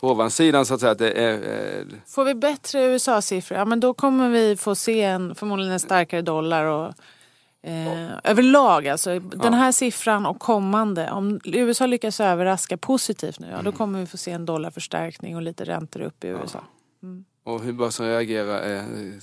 på 0.00 0.10
ovansidan 0.10 0.66
så 0.66 0.74
att 0.74 0.80
säga. 0.80 0.92
Att 0.92 0.98
det 0.98 1.10
är, 1.12 1.32
eh, 1.80 1.84
Får 2.06 2.24
vi 2.24 2.34
bättre 2.34 2.84
USA-siffror, 2.84 3.58
ja 3.58 3.64
men 3.64 3.80
då 3.80 3.94
kommer 3.94 4.28
vi 4.28 4.56
få 4.56 4.74
se 4.74 5.02
en, 5.02 5.34
förmodligen 5.34 5.72
en 5.72 5.80
starkare 5.80 6.22
dollar 6.22 6.64
och 6.64 6.92
eh, 7.62 8.10
överlag 8.24 8.88
alltså. 8.88 9.18
Den 9.18 9.54
här 9.54 9.72
siffran 9.72 10.26
och 10.26 10.38
kommande, 10.38 11.10
om 11.10 11.40
USA 11.44 11.86
lyckas 11.86 12.20
överraska 12.20 12.76
positivt 12.76 13.40
nu, 13.40 13.46
ja 13.46 13.52
Mm. 13.52 13.64
då 13.64 13.72
kommer 13.72 14.00
vi 14.00 14.06
få 14.06 14.16
se 14.16 14.30
en 14.30 14.46
dollarförstärkning 14.46 15.36
och 15.36 15.42
lite 15.42 15.64
räntor 15.64 16.00
upp 16.00 16.24
i 16.24 16.28
USA. 16.28 16.60
och 17.44 17.60
hur 17.60 17.72
börsen 17.72 18.06
reagerar 18.06 18.76
eh, 18.76 18.82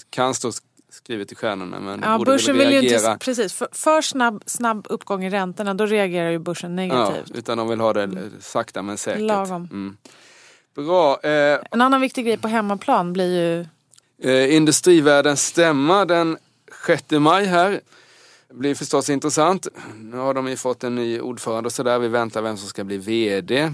kan 0.09 0.33
stå 0.33 0.51
skrivet 0.91 1.31
i 1.31 1.35
stjärnorna 1.35 1.79
men 1.79 1.99
Ja, 2.03 2.17
borde 2.17 2.31
börsen 2.31 2.57
vill 2.57 2.71
ju 2.71 2.81
inte, 2.81 3.17
precis, 3.19 3.53
för, 3.53 3.67
för 3.71 4.01
snabb, 4.01 4.43
snabb 4.45 4.87
uppgång 4.89 5.25
i 5.25 5.29
räntorna 5.29 5.73
då 5.73 5.85
reagerar 5.85 6.29
ju 6.29 6.39
börsen 6.39 6.77
Ja, 6.77 6.85
negativt. 6.85 7.37
utan 7.37 7.57
de 7.57 7.69
vill 7.69 7.79
ha 7.79 7.93
det 7.93 8.03
eh, 8.03 8.09
sakta 8.39 8.81
men 8.81 8.97
säkert. 8.97 9.21
Lagom. 9.21 9.67
Mm. 9.71 9.97
Bra. 10.75 11.19
Eh, 11.23 11.59
En 11.71 11.81
annan 11.81 12.01
viktig 12.01 12.25
grej 12.25 12.37
på 12.37 12.47
hemmaplan 12.47 13.13
blir 13.13 13.39
ju 13.39 13.65
Eh, 14.23 14.55
Industrivärldens 14.55 15.45
stämma 15.45 16.05
den 16.05 16.37
6 16.87 17.03
maj 17.11 17.45
här. 17.45 17.81
Det 18.49 18.53
blir 18.55 18.75
förstås 18.75 19.09
intressant. 19.09 19.67
Nu 19.97 20.17
har 20.17 20.33
de 20.33 20.47
ju 20.47 20.55
fått 20.55 20.83
en 20.83 20.95
ny 20.95 21.19
ordförande 21.19 21.67
och 21.67 21.73
sådär. 21.73 21.99
Vi 21.99 22.07
väntar 22.07 22.41
vem 22.41 22.57
som 22.57 22.67
ska 22.69 22.83
bli 22.83 22.97
VD. 22.97 23.71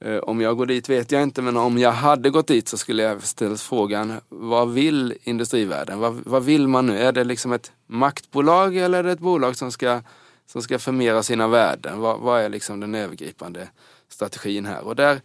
Eh, 0.00 0.18
om 0.18 0.40
jag 0.40 0.56
går 0.56 0.66
dit 0.66 0.88
vet 0.88 1.12
jag 1.12 1.22
inte 1.22 1.42
men 1.42 1.56
om 1.56 1.78
jag 1.78 1.92
hade 1.92 2.30
gått 2.30 2.46
dit 2.46 2.68
så 2.68 2.78
skulle 2.78 3.02
jag 3.02 3.22
ställt 3.22 3.60
frågan 3.60 4.20
vad 4.28 4.72
vill 4.72 5.14
industrivärlden? 5.22 5.98
Vad, 5.98 6.14
vad 6.14 6.44
vill 6.44 6.68
man 6.68 6.86
nu? 6.86 6.98
Är 6.98 7.12
det 7.12 7.24
liksom 7.24 7.52
ett 7.52 7.72
maktbolag 7.86 8.76
eller 8.76 8.98
är 8.98 9.02
det 9.02 9.12
ett 9.12 9.18
bolag 9.18 9.56
som 9.56 9.72
ska, 9.72 10.02
som 10.46 10.62
ska 10.62 10.78
förmera 10.78 11.22
sina 11.22 11.48
värden? 11.48 12.00
Vad, 12.00 12.20
vad 12.20 12.40
är 12.40 12.48
liksom 12.48 12.80
den 12.80 12.94
övergripande 12.94 13.68
strategin 14.08 14.66
här? 14.66 14.84
Och 14.84 14.96
där 14.96 15.20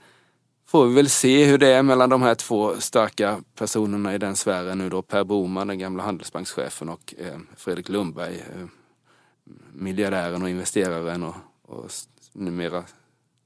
får 0.67 0.85
vi 0.85 0.93
väl 0.93 1.09
se 1.09 1.45
hur 1.45 1.57
det 1.57 1.67
är 1.67 1.83
mellan 1.83 2.09
de 2.09 2.21
här 2.21 2.35
två 2.35 2.75
starka 2.79 3.41
personerna 3.55 4.15
i 4.15 4.17
den 4.17 4.35
sfären 4.35 4.77
nu 4.77 4.89
då. 4.89 5.01
Per 5.01 5.23
Boman, 5.23 5.67
den 5.67 5.79
gamla 5.79 6.03
handelsbankschefen 6.03 6.89
och 6.89 7.13
eh, 7.17 7.39
Fredrik 7.57 7.89
Lundberg, 7.89 8.35
eh, 8.35 8.65
miljardären 9.73 10.43
och 10.43 10.49
investeraren 10.49 11.23
och, 11.23 11.35
och 11.67 11.91
numera 12.31 12.83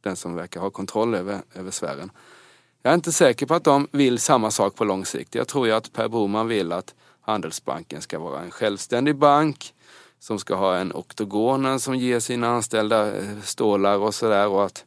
den 0.08 0.16
som 0.16 0.36
verkar 0.36 0.62
ha 0.62 0.70
kontroll 0.70 1.16
över, 1.16 1.42
över 1.54 1.72
sfären. 1.72 2.12
Jag 2.82 2.92
är 2.92 2.96
inte 2.96 3.12
säker 3.12 3.46
på 3.46 3.54
att 3.54 3.64
de 3.64 3.88
vill 3.92 4.20
samma 4.20 4.52
sak 4.52 4.76
på 4.76 4.84
lång 4.84 5.06
sikt. 5.06 5.36
Jag 5.36 5.48
tror 5.48 5.68
ju 5.68 5.74
att 5.74 5.94
Per 5.94 6.08
Boman 6.08 6.48
vill 6.48 6.72
att 6.72 6.96
Handelsbanken 7.22 8.02
ska 8.02 8.20
vara 8.20 8.42
en 8.42 8.52
självständig 8.52 9.16
bank 9.16 9.74
som 10.20 10.40
ska 10.40 10.56
ha 10.56 10.76
en 10.76 10.94
oktogonen 10.94 11.80
som 11.80 11.96
ger 11.96 12.20
sina 12.20 12.48
anställda 12.48 13.16
eh, 13.16 13.42
stålar 13.44 13.98
och 13.98 14.16
sådär 14.16 14.48
och 14.48 14.66
att 14.66 14.86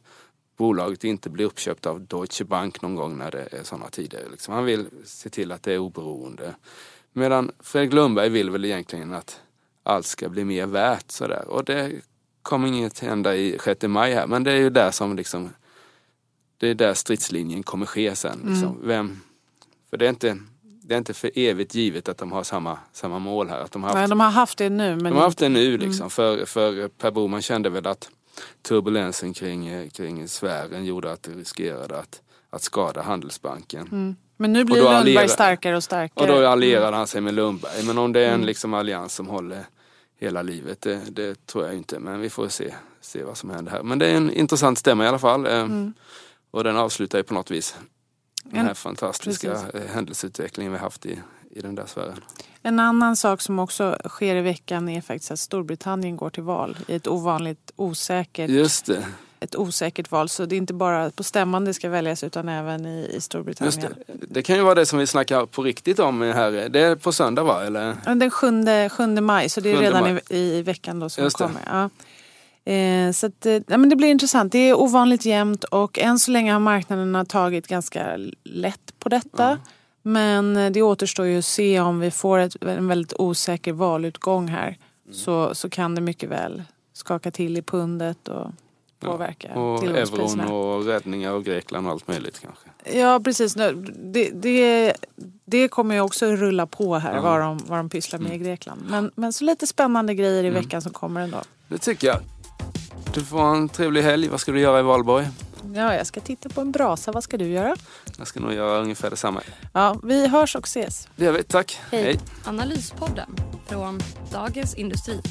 bolaget 0.57 1.03
inte 1.03 1.29
blir 1.29 1.45
uppköpt 1.45 1.85
av 1.85 2.01
Deutsche 2.01 2.45
Bank 2.45 2.81
någon 2.81 2.95
gång 2.95 3.17
när 3.17 3.31
det 3.31 3.47
är 3.51 3.63
sådana 3.63 3.89
tider. 3.89 4.27
Liksom. 4.31 4.53
Han 4.53 4.65
vill 4.65 4.85
se 5.05 5.29
till 5.29 5.51
att 5.51 5.63
det 5.63 5.73
är 5.73 5.77
oberoende. 5.77 6.55
Medan 7.13 7.51
Fredrik 7.59 7.93
Lundberg 7.93 8.29
vill 8.29 8.49
väl 8.49 8.65
egentligen 8.65 9.13
att 9.13 9.39
allt 9.83 10.05
ska 10.05 10.29
bli 10.29 10.43
mer 10.43 10.65
värt 10.65 11.11
sådär. 11.11 11.47
Och 11.47 11.63
det 11.63 11.91
kommer 12.41 12.67
inget 12.67 12.99
hända 12.99 13.35
i 13.35 13.57
6 13.63 13.81
maj 13.87 14.13
här 14.13 14.27
men 14.27 14.43
det 14.43 14.51
är 14.51 14.55
ju 14.57 14.69
där 14.69 14.91
som 14.91 15.15
liksom 15.15 15.49
det 16.57 16.67
är 16.67 16.73
där 16.75 16.93
stridslinjen 16.93 17.63
kommer 17.63 17.85
ske 17.85 18.15
sen. 18.15 18.39
Liksom. 18.45 18.77
Vem, 18.83 19.19
För 19.89 19.97
det 19.97 20.05
är 20.05 20.09
inte, 20.09 20.37
det 20.81 20.93
är 20.93 20.97
inte 20.97 21.13
för 21.13 21.31
evigt 21.35 21.75
givet 21.75 22.09
att 22.09 22.17
de 22.17 22.31
har 22.31 22.43
samma, 22.43 22.77
samma 22.93 23.19
mål 23.19 23.49
här. 23.49 23.59
Att 23.59 23.71
de, 23.71 23.83
har 23.83 23.89
haft, 23.89 23.99
Nej, 23.99 24.07
de 24.07 24.19
har 24.19 24.29
haft 24.29 24.57
det 24.57 24.69
nu. 24.69 24.95
Men 24.95 25.03
de 25.03 25.13
har 25.13 25.21
haft 25.21 25.37
det 25.37 25.49
nu 25.49 25.77
liksom. 25.77 26.09
För, 26.09 26.45
för 26.45 26.87
Per 26.87 27.11
Boman 27.11 27.41
kände 27.41 27.69
väl 27.69 27.87
att 27.87 28.09
turbulensen 28.61 29.33
kring, 29.33 29.89
kring 29.89 30.27
sfären 30.27 30.85
gjorde 30.85 31.11
att 31.11 31.23
det 31.23 31.31
riskerade 31.31 31.99
att, 31.99 32.21
att 32.49 32.61
skada 32.61 33.01
Handelsbanken. 33.01 34.15
Men 34.37 34.53
nu 34.53 34.63
blir 34.65 34.75
Och 34.75 34.83
Lundberg 34.83 34.97
allierar- 35.17 35.27
starkare 35.27 35.73
och 35.73 35.77
Och 35.77 35.83
starkare. 35.83 36.27
då 36.41 36.47
allierade 36.47 36.97
han 36.97 37.07
sig 37.07 37.21
med 37.21 37.33
Lundberg. 37.33 37.83
Men 37.85 37.97
om 37.97 38.13
det 38.13 38.19
är 38.19 38.33
en 38.33 38.45
liksom 38.45 38.73
allians 38.73 39.13
som 39.15 39.27
håller 39.27 39.65
hela 40.21 40.41
livet, 40.41 40.81
det, 40.81 41.01
det 41.11 41.45
tror 41.45 41.65
jag 41.65 41.75
inte. 41.75 41.99
Men 41.99 42.19
vi 42.19 42.29
får 42.29 42.47
se, 42.49 42.73
se 43.01 43.23
vad 43.23 43.37
som 43.37 43.49
händer 43.49 43.71
här. 43.71 43.83
Men 43.83 43.99
det 43.99 44.07
är 44.07 44.17
en 44.17 44.31
intressant 44.33 44.77
stämma 44.79 45.05
i 45.05 45.07
alla 45.07 45.19
fall. 45.19 45.45
eh, 45.45 45.67
Och 46.51 46.63
den 46.63 46.77
avslutar 46.77 47.17
ju 47.17 47.23
på 47.23 47.33
något 47.33 47.51
vis 47.51 47.75
den 48.43 48.61
här 48.61 48.69
En- 48.69 48.75
fantastiska 48.75 49.53
precis. 49.71 49.91
händelseutvecklingen 49.91 50.71
vi 50.73 50.77
haft 50.79 51.05
i, 51.05 51.19
i 51.51 51.61
den 51.61 51.75
där 51.75 51.85
sfären. 51.85 52.19
En 52.61 52.79
annan 52.79 53.15
sak 53.15 53.41
som 53.41 53.59
också 53.59 53.97
sker 54.09 54.35
i 54.35 54.41
veckan 54.41 54.89
är 54.89 55.01
faktiskt 55.01 55.31
att 55.31 55.39
Storbritannien 55.39 56.17
går 56.17 56.29
till 56.29 56.43
val 56.43 56.77
i 56.87 56.95
ett 56.95 57.07
ovanligt 57.07 57.71
osäkert, 57.75 58.49
Just 58.49 58.85
det, 58.85 59.05
ett 59.43 59.55
osäkert 59.55 60.11
val. 60.11 60.29
Så 60.29 60.45
det 60.45 60.55
är 60.55 60.57
inte 60.57 60.73
bara 60.73 61.09
på 61.09 61.23
stämman 61.23 61.65
det 61.65 61.73
ska 61.73 61.89
väljas 61.89 62.23
utan 62.23 62.49
även 62.49 62.85
i, 62.85 62.89
i 62.89 63.13
just 63.13 63.25
Storbritannien. 63.25 63.93
det. 64.07 64.13
Det 64.29 64.41
kan 64.41 64.55
ju 64.55 64.61
vara 64.61 64.75
det 64.75 64.85
som 64.85 64.99
vi 64.99 65.07
snackar 65.07 65.45
på 65.45 65.63
riktigt 65.63 65.99
om 65.99 66.21
här. 66.21 66.69
Det 66.69 66.79
är 66.79 66.95
på 66.95 67.11
söndag 67.11 67.43
va? 67.43 67.65
Eller? 67.65 67.95
Den 68.15 68.31
7, 68.31 68.89
7 68.89 69.21
maj, 69.21 69.49
så 69.49 69.61
det 69.61 69.71
är 69.71 69.75
7 69.75 69.81
redan 69.81 70.19
i, 70.29 70.37
i 70.37 70.61
veckan 70.61 70.99
då 70.99 71.09
som 71.09 71.23
Just 71.23 71.37
kommer. 71.37 71.61
Ja. 71.65 71.89
Eh, 72.71 73.11
så 73.11 73.27
att, 73.27 73.45
eh, 73.45 73.53
ja, 73.53 73.77
men 73.77 73.89
det 73.89 73.95
blir 73.95 74.07
intressant. 74.07 74.51
Det 74.51 74.59
är 74.59 74.79
ovanligt 74.79 75.25
jämnt 75.25 75.63
och 75.63 75.99
än 75.99 76.19
så 76.19 76.31
länge 76.31 76.53
har 76.53 76.59
marknaderna 76.59 77.25
tagit 77.25 77.67
ganska 77.67 78.17
lätt 78.43 78.93
på 78.99 79.09
detta. 79.09 79.57
Men 80.01 80.57
eh, 80.57 80.71
det 80.71 80.81
återstår 80.81 81.25
ju 81.25 81.39
att 81.39 81.45
se 81.45 81.79
om 81.79 81.99
vi 81.99 82.11
får 82.11 82.39
ett, 82.39 82.63
en 82.63 82.87
väldigt 82.87 83.13
osäker 83.19 83.73
valutgång 83.73 84.47
här. 84.47 84.67
Mm. 84.67 85.17
Så, 85.17 85.55
så 85.55 85.69
kan 85.69 85.95
det 85.95 86.01
mycket 86.01 86.29
väl 86.29 86.63
skaka 86.93 87.31
till 87.31 87.57
i 87.57 87.61
pundet 87.61 88.27
och 88.27 88.47
påverka 89.01 89.53
Och 89.53 89.83
euron 89.83 90.39
och 90.39 90.85
räddningar 90.85 91.31
och 91.31 91.43
Grekland 91.45 91.87
och 91.87 91.93
allt 91.93 92.07
möjligt 92.07 92.39
kanske. 92.39 92.97
Ja 92.99 93.19
precis. 93.23 93.55
Nu, 93.55 93.93
Det, 94.13 94.29
det, 94.29 94.93
det 95.45 95.67
kommer 95.67 95.95
ju 95.95 96.01
också 96.01 96.25
rulla 96.25 96.65
på 96.67 96.95
här 96.97 97.15
Ja. 97.15 97.21
vad, 97.21 97.39
de, 97.39 97.57
vad 97.67 97.79
de 97.79 97.89
pysslar 97.89 98.19
med 98.19 98.27
Mm. 98.31 98.41
i 98.41 98.45
Grekland. 98.45 98.81
Men, 98.89 99.11
men 99.15 99.33
så 99.33 99.43
lite 99.43 99.67
spännande 99.67 100.13
grejer 100.15 100.43
i 100.43 100.49
veckan 100.49 100.81
som 100.81 100.93
kommer 100.93 101.21
ändå. 101.21 101.41
Det 101.67 101.77
tycker 101.77 102.07
jag. 102.07 102.17
Du 103.13 103.25
får 103.25 103.37
ha 103.37 103.55
en 103.55 103.69
trevlig 103.69 104.01
helg. 104.01 104.27
Vad 104.27 104.39
ska 104.39 104.51
du 104.51 104.59
göra 104.59 104.79
i 104.79 104.83
Valborg? 104.83 105.27
Ja, 105.75 105.95
jag 105.95 106.07
ska 106.07 106.19
titta 106.19 106.49
på 106.49 106.61
en 106.61 106.71
brasa. 106.71 107.11
Vad 107.11 107.23
ska 107.23 107.37
du 107.37 107.47
göra? 107.47 107.75
Jag 108.17 108.27
ska 108.27 108.39
nog 108.39 108.53
göra 108.53 108.79
ungefär 108.81 109.09
detsamma. 109.09 109.41
Ja, 109.73 109.99
vi 110.03 110.27
hörs 110.27 110.55
och 110.55 110.67
ses. 110.67 111.07
Det 111.15 111.25
gör 111.25 111.31
vi. 111.31 111.43
Tack. 111.43 111.79
Hej. 111.91 112.03
Hej. 112.03 112.19
Analyspodden 112.45 113.29
från 113.67 113.99
Dagens 114.31 114.75
Industri. 114.75 115.21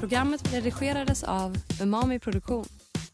Programmet 0.00 0.52
redigerades 0.54 1.24
av 1.24 1.56
Umami 1.82 2.18
Produktion. 2.18 2.64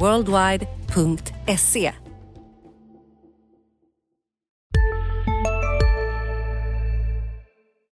worldwide.se 0.00 1.92